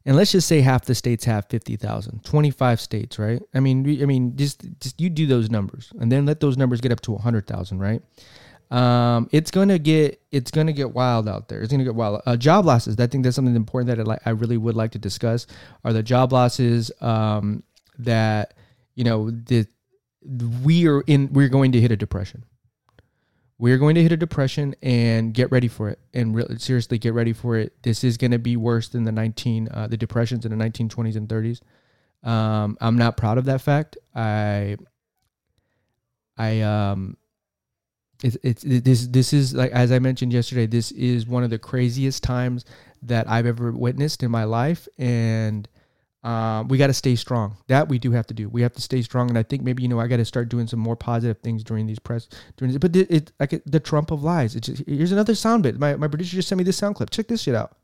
And 0.06 0.18
let's 0.18 0.32
just 0.32 0.48
say 0.48 0.62
half 0.62 0.86
the 0.86 0.96
states 0.96 1.24
have 1.26 1.46
50,000. 1.50 2.24
25 2.24 2.82
states, 2.82 3.20
right? 3.20 3.42
I 3.54 3.60
mean 3.60 4.02
I 4.02 4.06
mean 4.06 4.36
just 4.36 4.62
just 4.80 5.00
you 5.00 5.10
do 5.10 5.26
those 5.28 5.50
numbers 5.50 5.94
and 6.00 6.12
then 6.12 6.26
let 6.26 6.40
those 6.40 6.58
numbers 6.58 6.82
get 6.82 6.92
up 6.92 7.02
to 7.02 7.12
100,000, 7.12 7.80
right? 7.80 8.02
Um, 8.72 9.30
it's 9.32 9.52
gonna 9.52 9.78
get 9.78 10.20
it's 10.32 10.50
gonna 10.50 10.74
get 10.74 10.92
wild 10.94 11.30
out 11.30 11.48
there. 11.48 11.62
It's 11.62 11.72
gonna 11.72 11.84
get 11.84 11.96
wild. 11.96 12.22
Uh, 12.26 12.36
job 12.36 12.66
losses. 12.66 13.00
I 13.00 13.08
think 13.08 13.24
that's 13.24 13.36
something 13.36 13.56
important 13.56 13.96
that 13.96 14.10
I, 14.10 14.30
I 14.30 14.34
really 14.34 14.58
would 14.58 14.76
like 14.76 14.92
to 14.92 15.00
discuss. 15.00 15.46
Are 15.84 15.94
the 15.94 16.02
job 16.02 16.34
losses 16.34 16.92
um, 17.00 17.64
that 18.00 18.56
you 18.96 19.04
know 19.04 19.30
the 19.30 19.68
we 20.64 20.88
are 20.88 21.02
in 21.02 21.32
we're 21.34 21.50
going 21.50 21.74
to 21.74 21.82
hit 21.82 21.92
a 21.92 21.98
depression 21.98 22.46
we're 23.58 23.78
going 23.78 23.96
to 23.96 24.04
hit 24.04 24.12
a 24.12 24.18
depression 24.18 24.76
and 24.82 25.34
get 25.34 25.52
ready 25.52 25.68
for 25.68 25.90
it. 25.90 26.00
And 26.14 26.36
really 26.36 26.58
seriously 26.58 26.98
get 26.98 27.14
ready 27.14 27.34
for 27.34 27.56
it. 27.58 27.82
This 27.84 28.04
is 28.04 28.18
going 28.18 28.32
to 28.32 28.40
be 28.40 28.58
worse 28.58 28.90
than 28.90 29.04
the 29.04 29.12
19 29.12 29.70
uh, 29.72 29.88
the 29.88 29.98
depressions 29.98 30.46
in 30.46 30.58
the 30.58 30.64
1920s 30.64 31.16
and 31.16 31.28
30s 31.28 31.62
um, 32.24 32.78
i'm 32.82 32.98
not 32.98 33.18
proud 33.18 33.38
of 33.38 33.46
that 33.46 33.62
fact. 33.62 33.98
I 34.16 34.78
i 36.38 36.62
um 36.62 37.16
it's 38.24 38.38
it's 38.44 38.64
it, 38.64 38.84
this 38.84 39.06
this 39.08 39.34
is 39.34 39.54
like 39.54 39.72
as 39.72 39.92
i 39.92 40.00
mentioned 40.00 40.34
yesterday 40.34 40.66
this 40.66 40.92
is 40.94 41.28
one 41.28 41.44
of 41.44 41.52
the 41.52 41.60
craziest 41.60 42.24
times 42.24 42.66
that 43.04 43.30
i've 43.30 43.46
ever 43.46 43.72
witnessed 43.72 44.24
in 44.24 44.32
my 44.32 44.46
life. 44.46 44.88
And 44.98 45.68
um, 46.24 46.68
we 46.70 46.78
got 46.78 46.88
to 46.88 46.94
stay 46.94 47.16
strong. 47.16 47.58
That 47.68 47.90
we 47.90 48.00
do 48.00 48.12
have 48.12 48.28
to 48.28 48.34
do. 48.34 48.48
We 48.50 48.62
have 48.62 48.74
to 48.74 48.82
stay 48.82 49.02
strong, 49.02 49.30
and 49.30 49.38
I 49.38 49.44
think 49.44 49.64
maybe 49.64 49.84
you 49.84 49.90
know 49.90 50.00
I 50.00 50.08
got 50.08 50.18
to 50.18 50.26
start 50.26 50.50
doing 50.50 50.68
some 50.68 50.80
more 50.80 50.96
positive 50.96 51.40
things 51.40 51.64
during 51.64 51.86
these 51.86 52.00
press. 52.00 52.30
During 52.58 52.72
this, 52.74 52.80
but 52.80 52.96
it, 52.96 53.12
it 53.12 53.32
like 53.40 53.62
the 53.66 53.80
Trump 53.80 54.12
of 54.12 54.24
lies. 54.24 54.56
It's 54.56 54.68
just, 54.68 54.84
here's 54.88 55.12
another 55.12 55.36
sound 55.36 55.64
bit. 55.64 55.80
My 55.80 55.96
my 55.96 56.08
producer 56.08 56.36
just 56.36 56.48
sent 56.48 56.58
me 56.58 56.64
this 56.64 56.78
sound 56.78 56.96
clip. 56.96 57.10
Check 57.10 57.28
this 57.28 57.42
shit 57.42 57.56
out. 57.56 57.76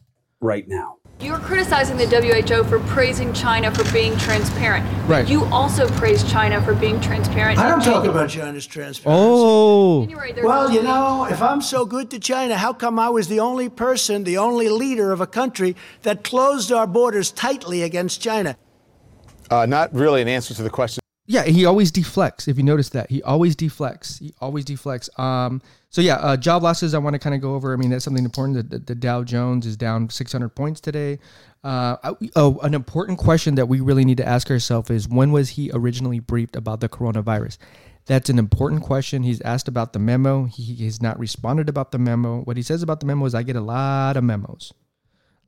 right 0.42 0.68
now. 0.68 0.99
You 1.22 1.34
were 1.34 1.40
criticizing 1.40 1.98
the 1.98 2.08
WHO 2.08 2.64
for 2.64 2.80
praising 2.80 3.34
China 3.34 3.76
for 3.76 3.84
being 3.92 4.16
transparent. 4.18 4.88
Right. 5.06 5.28
You 5.28 5.44
also 5.46 5.90
praised 5.90 6.30
China 6.30 6.62
for 6.62 6.74
being 6.74 7.02
transparent. 7.02 7.60
I 7.60 7.68
don't 7.68 7.84
talk 7.84 8.06
about 8.06 8.30
China's 8.30 8.66
transparency. 8.66 9.04
Oh, 9.06 10.04
January, 10.06 10.34
Well, 10.42 10.72
you 10.72 10.82
know, 10.82 11.26
if 11.30 11.42
I'm 11.42 11.62
so 11.62 11.86
good 11.86 12.10
to 12.12 12.20
China, 12.20 12.56
how 12.56 12.72
come 12.72 12.98
I 12.98 13.10
was 13.10 13.28
the 13.28 13.42
only 13.42 13.68
person, 13.68 14.24
the 14.24 14.38
only 14.38 14.70
leader 14.70 15.12
of 15.12 15.20
a 15.20 15.28
country 15.28 15.76
that 16.04 16.24
closed 16.24 16.72
our 16.72 16.88
borders 16.88 17.32
tightly 17.32 17.82
against 17.84 18.22
China? 18.22 18.56
Uh, 19.52 19.66
not 19.66 19.94
really 19.94 20.22
an 20.22 20.30
answer 20.30 20.54
to 20.54 20.64
the 20.64 20.70
question. 20.70 21.02
yeah. 21.26 21.44
He 21.44 21.66
always 21.66 21.92
deflects. 21.92 22.48
If 22.48 22.56
you 22.56 22.64
notice 22.64 22.90
that, 22.90 23.10
he 23.10 23.22
always 23.24 23.58
deflects. 23.58 24.20
He 24.20 24.34
always 24.40 24.64
deflects. 24.64 25.10
Um. 25.20 25.62
So 25.92 26.02
yeah, 26.02 26.16
uh, 26.16 26.38
job 26.38 26.62
losses. 26.64 26.94
I 26.94 27.00
want 27.00 27.16
to 27.16 27.20
kind 27.20 27.34
of 27.34 27.42
go 27.42 27.56
over. 27.56 27.74
I 27.74 27.78
mean, 27.78 27.90
that's 27.90 28.06
something 28.06 28.24
important. 28.24 28.70
The, 28.70 28.80
the, 28.80 28.96
Dow 28.96 29.24
Jones 29.24 29.66
is 29.66 29.76
down 29.76 30.10
600 30.10 30.50
points 30.50 30.80
today. 30.80 31.18
Uh, 31.64 32.14
oh, 32.36 32.60
an 32.60 32.76
important 32.76 33.18
question 33.18 33.56
that 33.56 33.68
we 33.68 33.80
really 33.80 34.06
need 34.06 34.18
to 34.18 34.28
ask 34.28 34.52
ourselves 34.52 34.92
is 34.92 35.10
when 35.10 35.32
was 35.32 35.50
he 35.50 35.72
originally 35.74 36.20
briefed 36.20 36.56
about 36.56 36.80
the 36.80 36.90
coronavirus? 36.90 37.58
That's 38.06 38.30
an 38.30 38.40
important 38.40 38.84
question. 38.84 39.24
He's 39.24 39.42
asked 39.42 39.68
about 39.68 39.94
the 39.94 40.00
memo. 40.00 40.46
He 40.46 40.86
has 40.86 41.02
not 41.02 41.20
responded 41.20 41.70
about 41.70 41.92
the 41.92 42.00
memo. 42.00 42.42
What 42.42 42.58
he 42.58 42.64
says 42.64 42.82
about 42.82 43.00
the 43.00 43.06
memo 43.06 43.26
is, 43.26 43.36
I 43.36 43.44
get 43.44 43.56
a 43.56 43.62
lot 43.62 44.16
of 44.16 44.24
memos. 44.24 44.74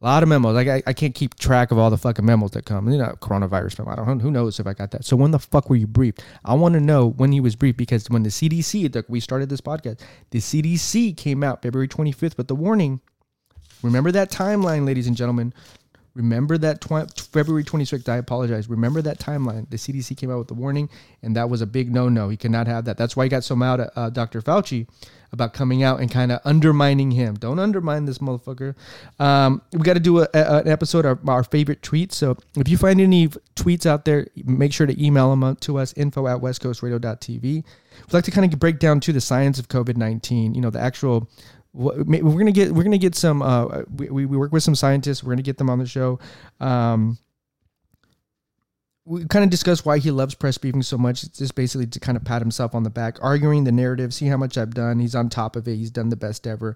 A 0.02 0.06
lot 0.06 0.24
of 0.24 0.30
memos. 0.30 0.56
Like 0.56 0.68
I, 0.68 0.82
I 0.88 0.94
can't 0.94 1.14
keep 1.14 1.36
track 1.36 1.72
of 1.72 1.78
all 1.78 1.92
the 1.92 1.98
fucking 1.98 2.26
memos 2.26 2.52
that 2.52 2.66
come. 2.66 2.90
You 2.92 2.98
know, 2.98 3.16
coronavirus 3.22 3.80
memo. 3.80 3.92
I 3.92 3.96
don't. 3.96 4.20
Who 4.20 4.32
knows 4.32 4.60
if 4.60 4.66
I 4.66 4.74
got 4.74 4.92
that? 4.92 5.06
So 5.06 5.16
when 5.16 5.30
the 5.30 5.38
fuck 5.38 5.70
were 5.70 5.76
you 5.76 5.86
briefed? 5.86 6.24
I 6.44 6.56
want 6.56 6.74
to 6.74 6.80
know 6.80 7.08
when 7.08 7.32
he 7.32 7.40
was 7.40 7.56
briefed 7.56 7.78
because 7.78 8.10
when 8.10 8.24
the 8.24 8.30
CDC, 8.30 9.06
we 9.08 9.20
started 9.20 9.50
this 9.50 9.62
podcast, 9.62 10.00
the 10.32 10.40
CDC 10.40 11.16
came 11.16 11.44
out 11.44 11.62
February 11.62 11.88
25th 11.88 12.36
with 12.38 12.48
the 12.48 12.56
warning. 12.56 13.00
Remember 13.84 14.12
that 14.12 14.32
timeline, 14.32 14.86
ladies 14.86 15.08
and 15.08 15.16
gentlemen. 15.16 15.54
Remember 16.14 16.58
that 16.58 16.82
tw- 16.82 17.20
February 17.32 17.64
26th. 17.64 18.10
I 18.10 18.18
apologize. 18.18 18.68
Remember 18.70 19.02
that 19.02 19.20
timeline. 19.20 19.70
The 19.70 19.78
CDC 19.78 20.18
came 20.18 20.30
out 20.30 20.40
with 20.40 20.50
the 20.50 20.54
warning, 20.54 20.90
and 21.24 21.36
that 21.38 21.50
was 21.50 21.62
a 21.62 21.66
big 21.66 21.92
no-no. 21.94 22.28
He 22.30 22.36
cannot 22.38 22.68
have 22.68 22.86
that. 22.86 22.98
That's 22.98 23.16
why 23.16 23.24
he 23.26 23.30
got 23.30 23.44
so 23.46 23.56
mad 23.56 23.80
at 23.80 23.92
uh, 23.96 24.10
Dr. 24.10 24.42
Fauci 24.42 24.88
about 25.34 25.54
coming 25.54 25.82
out 25.82 26.02
and 26.02 26.12
kind 26.12 26.30
of 26.30 26.42
undermining 26.44 27.12
him. 27.12 27.36
Don't 27.36 27.58
undermine 27.60 28.04
this 28.04 28.18
motherfucker. 28.18 28.76
Um, 29.18 29.62
we 29.72 29.80
got 29.80 29.94
to 29.94 30.02
do 30.02 30.20
a, 30.20 30.28
a- 30.34 30.58
an 30.58 30.68
episode 30.68 31.06
of 31.06 31.28
our 31.30 31.46
favorite 31.46 31.82
tweets. 31.82 32.12
So 32.12 32.36
if 32.58 32.68
you 32.68 32.76
find 32.78 33.00
any 33.00 33.30
tweets 33.56 33.86
out 33.86 34.04
there, 34.04 34.28
make 34.44 34.74
sure 34.74 34.86
to 34.88 35.02
email 35.04 35.34
them 35.34 35.56
to 35.56 35.78
us, 35.78 35.94
info 35.96 36.28
at 36.28 36.40
westcoastradio.tv. 36.42 37.42
We'd 37.42 37.64
like 38.14 38.26
to 38.26 38.32
kind 38.32 38.52
of 38.52 38.60
break 38.60 38.80
down 38.80 39.00
to 39.02 39.14
the 39.14 39.22
science 39.22 39.60
of 39.60 39.70
COVID-19, 39.70 40.56
you 40.56 40.60
know, 40.62 40.70
the 40.70 40.82
actual 40.82 41.30
we're 41.74 42.04
gonna 42.04 42.52
get 42.52 42.72
we're 42.72 42.84
gonna 42.84 42.98
get 42.98 43.16
some 43.16 43.42
uh 43.42 43.84
we, 43.96 44.26
we 44.26 44.38
work 44.38 44.52
with 44.52 44.64
some 44.64 44.76
scientists. 44.76 45.24
We're 45.24 45.34
gonna 45.34 45.42
get 45.42 45.58
them 45.58 45.70
on 45.70 45.80
the 45.80 45.86
show. 45.86 46.20
Um 46.60 47.18
we 49.06 49.26
kind 49.26 49.44
of 49.44 49.50
discuss 49.50 49.84
why 49.84 49.98
he 49.98 50.12
loves 50.12 50.36
press 50.36 50.58
briefing 50.58 50.84
so 50.84 50.98
much. 50.98 51.24
It's 51.24 51.38
just 51.38 51.56
basically 51.56 51.88
to 51.88 52.00
kind 52.00 52.18
of 52.18 52.24
pat 52.24 52.42
himself 52.42 52.76
on 52.76 52.84
the 52.84 52.90
back 52.90 53.18
arguing 53.22 53.64
the 53.64 53.72
narrative 53.72 54.14
see 54.14 54.28
how 54.28 54.38
much 54.38 54.58
i've 54.58 54.74
done. 54.74 55.00
He's 55.00 55.16
on 55.16 55.30
top 55.30 55.56
of 55.56 55.68
it. 55.68 55.76
He's 55.76 55.92
done 55.92 56.10
the 56.10 56.18
best 56.18 56.46
ever. 56.46 56.76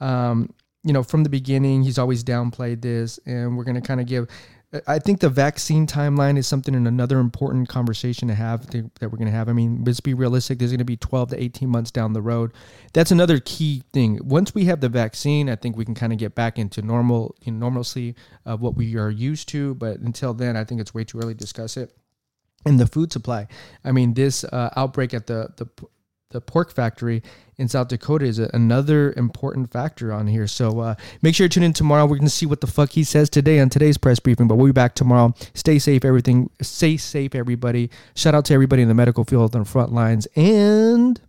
Um 0.00 0.52
you 0.84 0.92
know 0.92 1.02
from 1.02 1.24
the 1.24 1.28
beginning 1.28 1.82
he's 1.82 1.98
always 1.98 2.22
downplayed 2.22 2.80
this 2.82 3.18
and 3.26 3.56
we're 3.56 3.64
gonna 3.64 3.80
kind 3.80 4.00
of 4.00 4.06
give 4.06 4.28
I 4.86 4.98
think 4.98 5.20
the 5.20 5.28
vaccine 5.28 5.86
timeline 5.86 6.36
is 6.36 6.46
something 6.46 6.74
and 6.74 6.88
another 6.88 7.20
important 7.20 7.68
conversation 7.68 8.26
to 8.28 8.34
have 8.34 8.66
that 8.66 8.94
that 8.96 9.12
we're 9.12 9.18
going 9.18 9.30
to 9.30 9.32
have. 9.32 9.48
I 9.48 9.52
mean, 9.52 9.84
let's 9.84 10.00
be 10.00 10.12
realistic. 10.12 10.58
There's 10.58 10.72
going 10.72 10.78
to 10.78 10.84
be 10.84 10.96
12 10.96 11.30
to 11.30 11.42
18 11.42 11.68
months 11.68 11.92
down 11.92 12.12
the 12.14 12.22
road. 12.22 12.52
That's 12.92 13.12
another 13.12 13.38
key 13.38 13.84
thing. 13.92 14.18
Once 14.24 14.54
we 14.54 14.64
have 14.64 14.80
the 14.80 14.88
vaccine, 14.88 15.48
I 15.48 15.54
think 15.54 15.76
we 15.76 15.84
can 15.84 15.94
kind 15.94 16.12
of 16.12 16.18
get 16.18 16.34
back 16.34 16.58
into 16.58 16.82
normal, 16.82 17.36
you 17.42 17.52
know, 17.52 17.58
normalcy 17.58 18.16
of 18.44 18.60
what 18.60 18.76
we 18.76 18.96
are 18.96 19.10
used 19.10 19.48
to. 19.50 19.74
But 19.76 20.00
until 20.00 20.34
then, 20.34 20.56
I 20.56 20.64
think 20.64 20.80
it's 20.80 20.92
way 20.92 21.04
too 21.04 21.18
early 21.18 21.34
to 21.34 21.38
discuss 21.38 21.76
it. 21.76 21.96
And 22.64 22.80
the 22.80 22.86
food 22.88 23.12
supply. 23.12 23.46
I 23.84 23.92
mean, 23.92 24.14
this 24.14 24.42
uh, 24.42 24.70
outbreak 24.76 25.14
at 25.14 25.28
the 25.28 25.50
the 25.56 25.68
the 26.30 26.40
pork 26.40 26.72
factory 26.72 27.22
in 27.56 27.68
South 27.68 27.88
Dakota 27.88 28.24
is 28.24 28.38
another 28.38 29.12
important 29.16 29.70
factor 29.72 30.12
on 30.12 30.26
here. 30.26 30.46
So 30.46 30.80
uh, 30.80 30.94
make 31.22 31.34
sure 31.34 31.44
you 31.44 31.48
tune 31.48 31.62
in 31.62 31.72
tomorrow. 31.72 32.04
We're 32.04 32.16
going 32.16 32.24
to 32.26 32.30
see 32.30 32.46
what 32.46 32.60
the 32.60 32.66
fuck 32.66 32.90
he 32.90 33.04
says 33.04 33.30
today 33.30 33.60
on 33.60 33.68
today's 33.70 33.96
press 33.96 34.18
briefing. 34.18 34.48
But 34.48 34.56
we'll 34.56 34.66
be 34.66 34.72
back 34.72 34.94
tomorrow. 34.94 35.34
Stay 35.54 35.78
safe, 35.78 36.04
everything. 36.04 36.50
Stay 36.60 36.96
safe, 36.96 37.34
everybody. 37.34 37.90
Shout 38.14 38.34
out 38.34 38.44
to 38.46 38.54
everybody 38.54 38.82
in 38.82 38.88
the 38.88 38.94
medical 38.94 39.24
field 39.24 39.54
on 39.54 39.62
the 39.62 39.68
front 39.68 39.92
lines. 39.92 40.26
And 40.36 41.20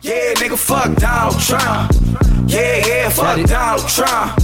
Yeah, 0.00 0.34
nigga, 0.34 0.56
fuck 0.58 0.96
Donald 0.96 1.40
Trump. 1.40 1.92
Yeah, 2.48 2.86
yeah, 2.86 3.08
fuck 3.10 3.44
Donald 3.46 3.88
Trump. 3.88 4.38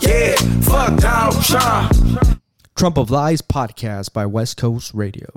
Yeah, 0.00 0.34
fuck 0.62 0.98
Donald 0.98 1.44
Trump. 1.44 2.40
Trump 2.74 2.96
of 2.98 3.10
Lies 3.10 3.42
podcast 3.42 4.12
by 4.12 4.26
West 4.26 4.56
Coast 4.56 4.92
Radio. 4.94 5.28